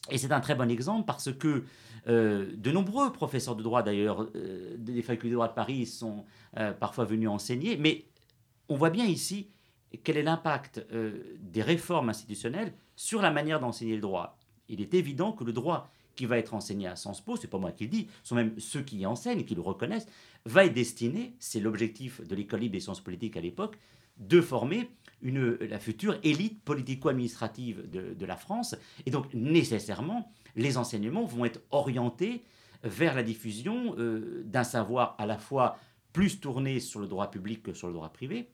[0.10, 1.64] Et c'est un très bon exemple parce que
[2.08, 6.26] euh, de nombreux professeurs de droit, d'ailleurs, euh, des facultés de droit de Paris sont
[6.58, 8.06] euh, parfois venus enseigner, mais
[8.70, 9.50] on voit bien ici
[10.04, 10.86] quel est l'impact
[11.42, 14.38] des réformes institutionnelles sur la manière d'enseigner le droit.
[14.70, 17.58] Il est évident que le droit qui va être enseigné à Sciences Po, c'est pas
[17.58, 20.08] moi qui le dis, ce sont même ceux qui y enseignent, qui le reconnaissent,
[20.46, 23.78] va être destiné, c'est l'objectif de l'école libre des sciences politiques à l'époque,
[24.18, 24.90] de former
[25.24, 28.76] la future élite politico-administrative de, la France.
[29.06, 32.44] Et donc, nécessairement, les enseignements vont être orientés
[32.84, 35.78] vers la diffusion euh, d'un savoir à la fois
[36.14, 38.50] plus tourné sur le droit public que sur le droit privé,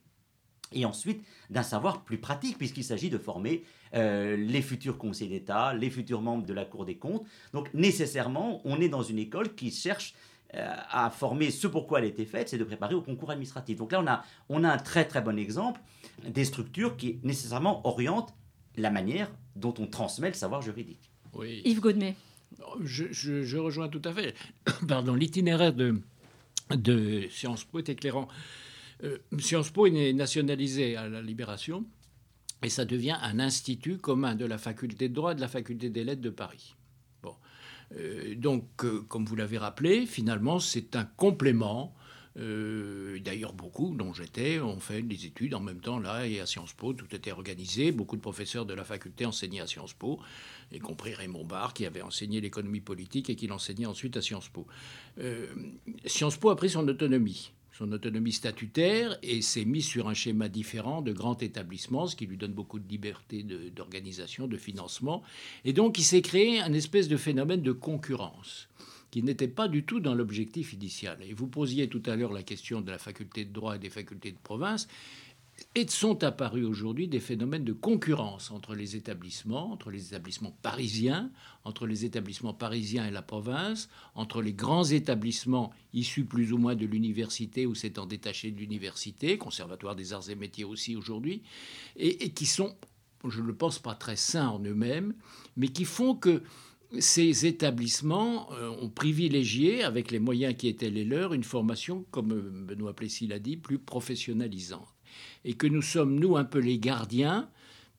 [0.72, 3.64] et ensuite d'un savoir plus pratique, puisqu'il s'agit de former
[3.94, 7.24] euh, les futurs conseillers d'État, les futurs membres de la Cour des comptes.
[7.54, 10.14] Donc nécessairement, on est dans une école qui cherche
[10.54, 13.76] à former ce pourquoi elle a été faite, c'est de préparer au concours administratif.
[13.76, 15.80] Donc là, on a, on a un très très bon exemple
[16.26, 18.34] des structures qui nécessairement orientent
[18.76, 21.10] la manière dont on transmet le savoir juridique.
[21.34, 21.62] Oui.
[21.64, 22.16] Yves Godmet.
[22.82, 24.34] Je, rejoins tout à fait.
[24.88, 26.00] Pardon, l'itinéraire de,
[26.70, 28.28] de Sciences Po est éclairant.
[29.04, 31.84] Euh, Sciences Po est nationalisé à la Libération
[32.62, 35.90] et ça devient un institut commun de la faculté de droit et de la faculté
[35.90, 36.74] des lettres de Paris.
[37.96, 41.94] Euh, donc, euh, comme vous l'avez rappelé, finalement, c'est un complément.
[42.36, 46.72] D'ailleurs, beaucoup, dont j'étais, ont fait des études en même temps là et à Sciences
[46.72, 47.90] Po, tout était organisé.
[47.90, 50.20] Beaucoup de professeurs de la faculté enseignaient à Sciences Po
[50.72, 54.48] y compris Raymond Barre, qui avait enseigné l'économie politique et qui l'enseignait ensuite à Sciences
[54.48, 54.66] Po.
[55.18, 55.46] Euh,
[56.04, 60.48] Sciences Po a pris son autonomie son autonomie statutaire et s'est mis sur un schéma
[60.48, 65.22] différent de grand établissement, ce qui lui donne beaucoup de liberté d'organisation, de, financement.
[65.64, 68.68] Et donc il s'est créé un espèce de phénomène de concurrence
[69.12, 71.18] qui n'était pas du tout dans l'objectif initial.
[71.22, 73.90] Et vous posiez tout à l'heure la question de la faculté de droit et des
[73.90, 74.88] facultés de province.
[75.74, 81.30] Et sont apparus aujourd'hui des phénomènes de concurrence entre les établissements, entre les établissements parisiens,
[81.64, 86.76] entre les établissements parisiens et la province, entre les grands établissements issus plus ou moins
[86.76, 91.42] de l'université ou s'étant détachés de l'université, Conservatoire des arts et métiers aussi aujourd'hui,
[91.96, 92.76] et, qui sont,
[93.26, 95.14] je ne le pense pas très sains en eux-mêmes,
[95.56, 96.42] mais qui font que
[96.98, 102.64] ces établissements euh, ont privilégié, avec les moyens qui étaient les leurs, une formation, comme
[102.66, 104.97] Benoît Plessis l'a dit, plus professionnalisante
[105.44, 107.48] et que nous sommes, nous, un peu les gardiens,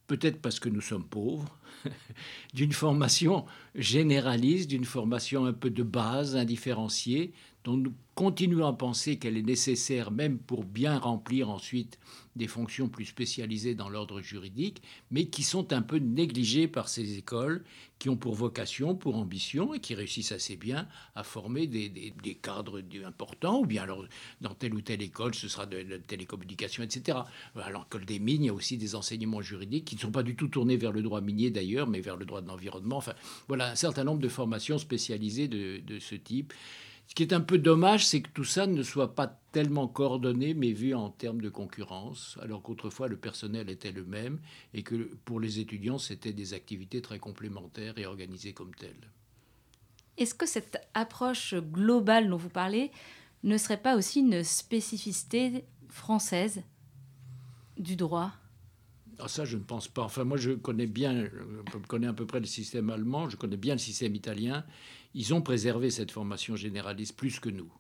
[0.08, 1.58] peut-être parce que nous sommes pauvres,
[2.54, 3.46] d'une formation
[3.76, 9.41] généraliste, d'une formation un peu de base, indifférenciée, dont nous continuons à penser qu'elle est
[9.41, 11.99] nécessaire même pour bien remplir ensuite
[12.36, 14.82] des fonctions plus spécialisées dans l'ordre juridique,
[15.12, 17.64] mais qui sont un peu négligées par ces écoles
[17.97, 22.82] qui ont pour vocation, pour ambition, et qui réussissent assez bien à former des, cadres
[23.05, 24.05] importants, ou bien alors
[24.39, 27.20] dans telle ou telle école, ce sera de la télécommunication, etc.
[27.55, 30.24] Alors l'école des mines, il y a aussi des enseignements juridiques qui ne sont pas
[30.24, 32.97] du tout tournés vers le droit minier d'ailleurs, mais vers le droit de l'environnement.
[32.97, 33.14] Enfin,
[33.47, 36.53] voilà un certain nombre de formations spécialisées de ce type.
[37.10, 40.53] Ce qui est un peu dommage, c'est que tout ça ne soit pas tellement coordonné,
[40.53, 44.39] mais vu en termes de concurrence, alors qu'autrefois le personnel était le même
[44.76, 44.95] et que
[45.26, 49.10] pour les étudiants, c'était des activités très complémentaires et organisées comme telles.
[50.18, 52.91] Est-ce que cette approche globale dont vous parlez
[53.43, 56.62] ne serait pas aussi une spécificité française
[57.76, 58.34] du droit?
[59.18, 60.03] Ah, ça, je ne pense pas.
[60.03, 63.57] Enfin, moi, je connais bien, je connais à peu près le système allemand, je connais
[63.57, 64.64] bien le système italien
[65.14, 67.72] ils ont préservé cette formation généraliste plus que nous.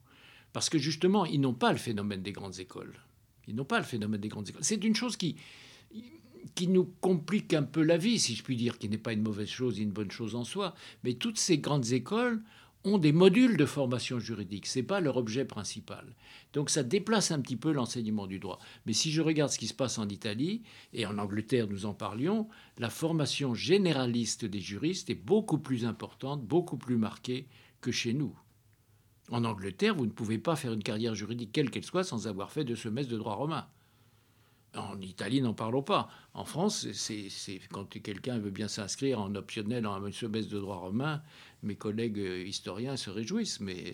[0.53, 2.99] Parce que justement, ils n'ont pas le phénomène des grandes écoles.
[3.47, 4.63] Ils n'ont pas le phénomène des grandes écoles.
[4.63, 5.35] C'est une chose qui,
[6.55, 9.21] qui nous complique un peu la vie, si je puis dire, qui n'est pas une
[9.21, 10.73] mauvaise chose, une bonne chose en soi.
[11.03, 12.41] Mais toutes ces grandes écoles
[12.85, 14.65] ont des modules de formation juridique.
[14.65, 16.15] Ce n'est pas leur objet principal.
[16.53, 18.59] Donc ça déplace un petit peu l'enseignement du droit.
[18.85, 20.63] Mais si je regarde ce qui se passe en Italie,
[20.93, 26.43] et en Angleterre nous en parlions, la formation généraliste des juristes est beaucoup plus importante,
[26.43, 27.47] beaucoup plus marquée
[27.81, 28.37] que chez nous.
[29.31, 32.51] En Angleterre, vous ne pouvez pas faire une carrière juridique quelle qu'elle soit sans avoir
[32.51, 33.67] fait de semestre de droit romain.
[34.75, 36.09] En Italie, n'en parlons pas.
[36.33, 37.29] En France, c'est
[37.71, 41.23] quand quelqu'un veut bien s'inscrire en optionnel en un semestre de droit romain,
[41.63, 43.91] mes collègues euh, historiens se réjouissent, mais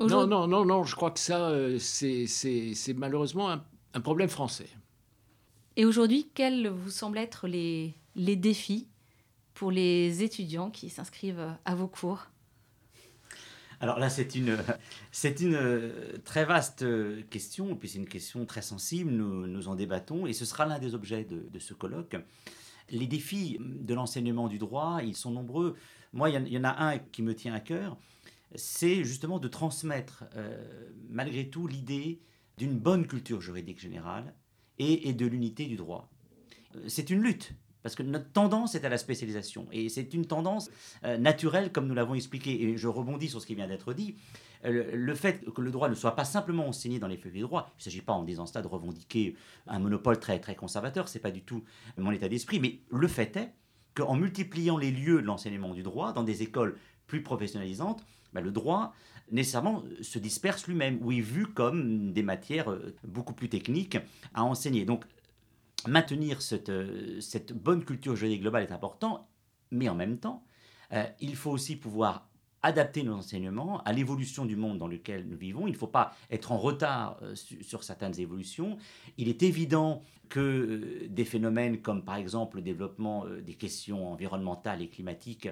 [0.00, 0.84] euh, non, non, non, non.
[0.84, 3.50] Je crois que ça, euh, c'est malheureusement
[3.94, 4.68] un, problème français.
[5.76, 8.88] Et aujourd'hui, quels vous semblent être les, les défis
[9.54, 12.26] pour les étudiants qui s'inscrivent à vos cours?
[13.80, 14.56] Alors là, c'est une,
[15.12, 19.46] c'est une euh, très vaste euh, question, et puis c'est une question très sensible, nous,
[19.46, 22.16] nous en débattons, et ce sera l'un des objets de, ce colloque.
[22.90, 25.76] Les défis de l'enseignement du droit, ils sont nombreux.
[26.12, 27.96] Moi, il y, en a un qui me tient à cœur,
[28.54, 30.56] c'est justement de transmettre, euh,
[31.08, 32.20] malgré tout, l'idée
[32.56, 34.34] d'une bonne culture juridique générale
[34.78, 36.10] et de l'unité du droit.
[36.86, 37.54] C'est une lutte,
[37.86, 39.68] parce que notre tendance est à la spécialisation.
[39.70, 40.72] Et c'est une tendance
[41.04, 42.60] euh, naturelle, comme nous l'avons expliqué.
[42.64, 44.16] Et je rebondis sur ce qui vient d'être dit.
[44.64, 47.42] Euh, le, fait que le droit ne soit pas simplement enseigné dans les feuilles de
[47.42, 49.36] droit, il ne s'agit pas en disant cela de revendiquer
[49.68, 51.62] un monopole très, très conservateur, c'est pas du tout
[51.96, 53.52] mon état d'esprit, mais le fait est
[53.94, 56.76] qu'en multipliant les lieux de l'enseignement du droit dans des écoles
[57.06, 58.94] plus professionnalisantes, bah, le droit
[59.30, 63.98] nécessairement se disperse lui-même, ou est vu comme des matières euh, beaucoup plus techniques
[64.34, 64.84] à enseigner.
[64.84, 65.04] Donc
[65.86, 69.28] maintenir cette, euh, cette bonne culture juridique globale est important,
[69.70, 70.44] mais en même temps,
[70.92, 72.28] Euh, il faut aussi pouvoir
[72.62, 75.66] adapter nos enseignements à l'évolution du monde dans lequel nous vivons.
[75.66, 78.76] Il ne faut pas être en retard euh, sur certaines évolutions.
[79.18, 84.88] Il est évident que des phénomènes comme par exemple le développement des questions environnementales et
[84.88, 85.48] climatiques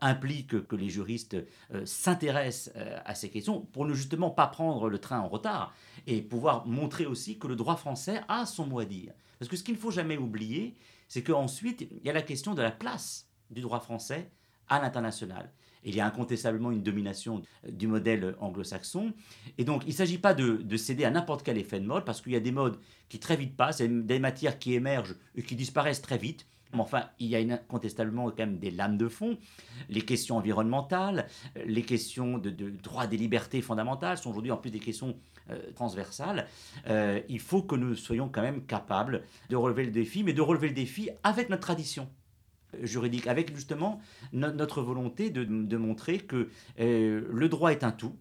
[0.00, 1.36] impliquent que les juristes
[1.84, 2.74] s'intéressent
[3.06, 5.74] à ces questions pour ne justement pas prendre le train en retard
[6.06, 9.12] et pouvoir montrer aussi que le droit français a son mot à dire.
[9.42, 10.76] Parce que ce qu'il ne faut jamais oublier,
[11.08, 14.30] c'est qu'ensuite, il y a la question de la place du droit français
[14.68, 15.50] à l'international.
[15.82, 19.12] Il y a incontestablement une domination du modèle anglo-saxon.
[19.58, 22.20] Et donc, il ne s'agit pas de, céder à n'importe quel effet de mode, parce
[22.20, 22.78] qu'il y a des modes
[23.08, 26.46] qui très vite passent, des matières qui émergent et qui disparaissent très vite.
[26.72, 29.38] Mais enfin, il y a incontestablement quand même des lames de fond.
[29.88, 31.26] Les questions environnementales,
[31.66, 35.18] les questions de, droit des libertés fondamentales sont aujourd'hui en plus des questions
[35.50, 36.46] euh, transversales.
[36.88, 40.42] Euh, il faut que nous soyons quand même capables de relever le défi, mais de
[40.42, 42.08] relever le défi avec notre tradition
[42.80, 44.00] juridique, avec justement
[44.32, 46.48] notre volonté de, montrer que
[46.80, 48.16] euh, le droit est un tout,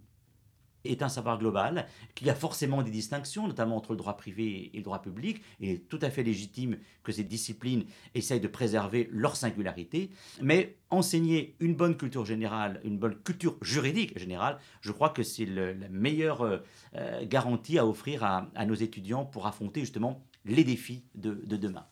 [0.85, 4.71] est un savoir global, qu'il y a forcément des distinctions, notamment entre le droit privé
[4.73, 5.41] et le droit public.
[5.59, 10.11] Il est tout à fait légitime que ces disciplines essayent de préserver leur singularité,
[10.41, 15.45] mais enseigner une bonne culture générale, une bonne culture juridique générale, je crois que c'est
[15.45, 21.57] la meilleure euh, garantie à offrir à, nos étudiants pour affronter justement les défis de
[21.57, 21.85] demain.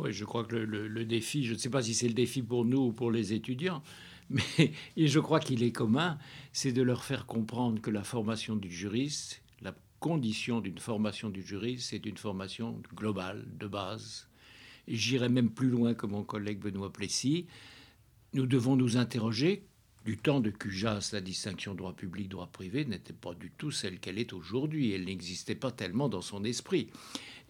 [0.00, 2.64] Oui, je crois que le, défi, je ne sais pas si c'est le défi pour
[2.64, 3.82] nous ou pour les étudiants,
[4.30, 6.18] mais et je crois qu'il est commun,
[6.52, 11.42] c'est de leur faire comprendre que la formation du juriste, la condition d'une formation du
[11.42, 14.28] juriste, c'est une formation globale, de base.
[14.88, 17.46] J'irai même plus loin que mon collègue Benoît Plessis.
[18.32, 19.66] Nous devons nous interroger
[20.04, 24.00] du temps de Cujas, la distinction droit public, droit privé n'était pas du tout celle
[24.00, 24.92] qu'elle est aujourd'hui.
[24.92, 26.88] Elle n'existait pas tellement dans son esprit.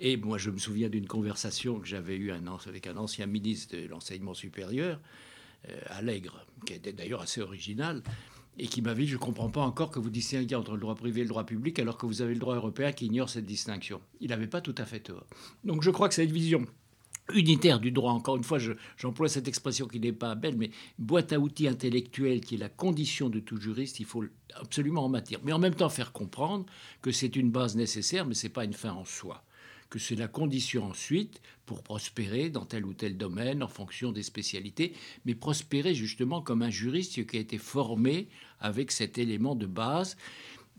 [0.01, 3.87] Et moi, je me souviens d'une conversation que j'avais eue avec un ancien ministre de
[3.87, 4.99] l'enseignement supérieur,
[5.87, 8.03] Allègre, qui était d'ailleurs assez original,
[8.59, 10.95] et qui m'avait dit Je ne comprends pas encore que vous distinguiez entre le droit
[10.95, 13.47] privé et le droit public, alors que vous avez le droit européen qui ignore cette
[13.47, 14.01] distinction.
[14.21, 15.27] Il n'avait pas tout à fait tort.
[15.65, 16.67] Donc je crois que cette vision
[17.35, 18.59] unitaire du droit, encore une fois,
[18.97, 22.69] j'emploie cette expression qui n'est pas belle, mais boîte à outils intellectuelle qui est la
[22.69, 25.41] condition de tout juriste, il faut absolument en matière.
[25.45, 26.67] Mais en même temps faire comprendre
[27.03, 29.45] que c'est une base nécessaire, mais ce n'est pas une fin en soi
[29.91, 34.23] que c'est la condition ensuite pour prospérer dans tel ou tel domaine en fonction des
[34.23, 38.29] spécialités, mais prospérer justement comme un juriste qui a été formé
[38.61, 40.17] avec cet élément de base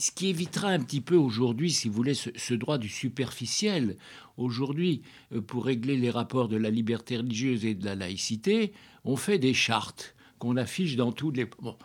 [0.01, 3.97] ce qui évitera un petit peu aujourd'hui, si vous voulez, ce, droit du superficiel.
[4.35, 8.73] Aujourd'hui, euh, pour régler les rapports de la liberté religieuse et de la laïcité,
[9.05, 11.45] on fait des chartes qu'on affiche dans tous les...
[11.45, 11.77] Bon,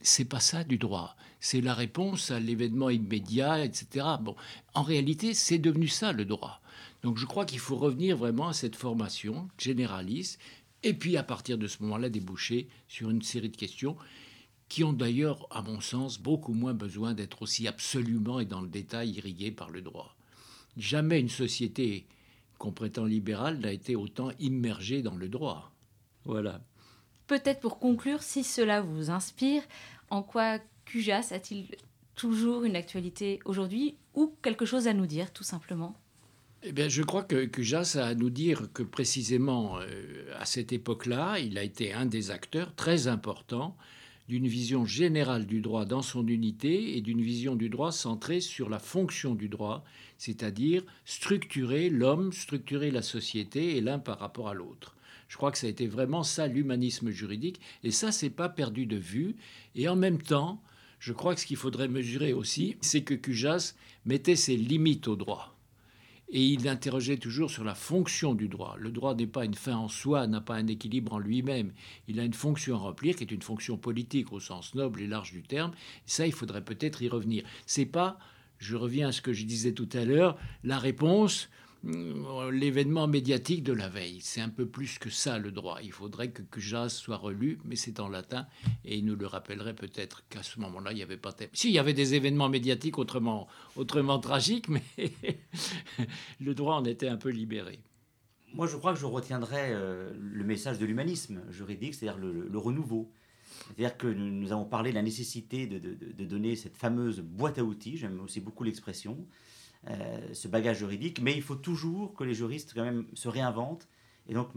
[0.00, 1.14] c'est pas ça du droit.
[1.38, 4.06] C'est la réponse à l'événement immédiat, etc.
[4.20, 4.34] Bon,
[4.74, 6.60] en réalité, c'est devenu ça le droit.
[7.02, 10.38] Donc je crois qu'il faut revenir vraiment à cette formation généraliste
[10.82, 13.96] et puis à partir de ce moment-là déboucher sur une série de questions
[14.68, 18.68] qui ont d'ailleurs, à mon sens, beaucoup moins besoin d'être aussi absolument et dans le
[18.68, 20.16] détail irriguées par le droit.
[20.76, 22.06] Jamais une société
[22.56, 25.72] qu'on prétend libérale n'a été autant immergée dans le droit.
[26.24, 26.60] Voilà.
[27.26, 29.62] Peut-être pour conclure, si cela vous inspire,
[30.08, 31.66] en quoi Cujas a-t-il
[32.14, 35.96] toujours une actualité aujourd'hui ou quelque chose à nous dire, tout simplement?
[36.62, 40.74] Eh bien, je crois que, que a à nous dire que précisément euh, à cette
[40.74, 43.78] époque-là, il a été un des acteurs très importants
[44.28, 48.68] d'une vision générale du droit dans son unité et d'une vision du droit centrée sur
[48.68, 49.84] la fonction du droit,
[50.18, 54.96] c'est-à-dire structurer l'homme, structurer la société et l'un par rapport à l'autre.
[55.28, 57.58] Je crois que ça a été vraiment ça l'humanisme juridique.
[57.84, 59.34] Et ça c'est pas perdu de vue.
[59.74, 60.62] Et en même temps,
[60.98, 65.16] je crois que ce qu'il faudrait mesurer aussi, c'est que Cujas mettait ses limites au
[65.16, 65.56] droit
[66.32, 68.76] et il interrogeait toujours sur la fonction du droit.
[68.78, 71.72] Le droit n'est pas une fin en soi, n'a pas un équilibre en lui-même.
[72.06, 75.08] Il a une fonction à remplir qui est une fonction politique au sens noble et
[75.08, 75.72] large du terme.
[76.06, 77.44] Ça, il faudrait peut-être y revenir.
[77.66, 78.18] C'est pas,
[78.58, 81.48] je reviens à ce que je disais tout à l'heure, la réponse
[81.82, 84.20] l'événement médiatique de la veille.
[84.20, 85.78] C'est un peu plus que ça le droit.
[85.82, 88.46] Il faudrait que Cujas soit relu, mais c'est en latin,
[88.84, 91.34] et il nous le rappellerait peut-être qu'à ce moment-là, il n'y avait pas...
[91.52, 94.82] Si, il y avait des événements médiatiques autrement, autrement tragiques, mais
[96.40, 97.80] le droit en était un peu libéré.
[98.52, 103.12] Moi, je crois que je retiendrai euh, le message de l'humanisme juridique, c'est-à-dire le, renouveau.
[103.68, 107.64] C'est-à-dire que nous, avons parlé de la nécessité de, de donner cette fameuse boîte à
[107.64, 109.49] outils, j'aime aussi beaucoup l'expression, euh,
[109.86, 113.88] ce bagage juridique, mais il faut toujours que les juristes quand même se réinventent.
[114.30, 114.50] Et donc,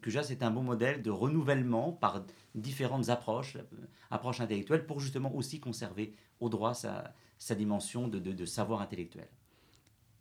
[0.00, 2.24] Cujas c'est un bon modèle de renouvellement par
[2.56, 8.18] différentes approches, euh, approches intellectuelles, pour justement aussi conserver au droit sa, sa dimension de,
[8.18, 9.28] de, savoir intellectuel.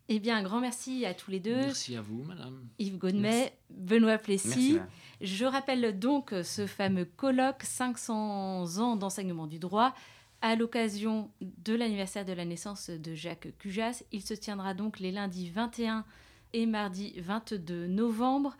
[0.09, 1.55] Eh bien, un grand merci à tous les deux.
[1.55, 2.67] Merci à vous, madame.
[2.77, 4.77] Yves Gaudemet, Benoît Plessis.
[5.21, 9.93] Je rappelle donc ce fameux colloque 500 ans d'enseignement du droit
[10.41, 14.03] à l'occasion de l'anniversaire de la naissance de Jacques Cujas.
[14.11, 16.05] Il se tiendra donc les lundis 21
[16.53, 18.55] et mardi 22 novembre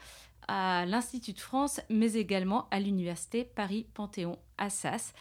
[0.48, 5.14] à l'Institut de France, mais également à l'Université Paris-Panthéon-Assas.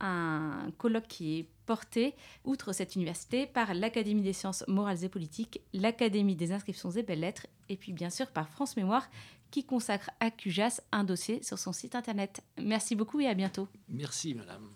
[0.00, 5.60] Un colloque qui est porté, outre cette université, par l'Académie des sciences morales et politiques,
[5.72, 9.08] l'Académie des inscriptions et belles-lettres, et puis bien sûr par France Mémoire,
[9.50, 12.42] qui consacre à Cujas un dossier sur son site internet.
[12.60, 13.68] Merci beaucoup et à bientôt.
[13.88, 14.68] Merci, madame.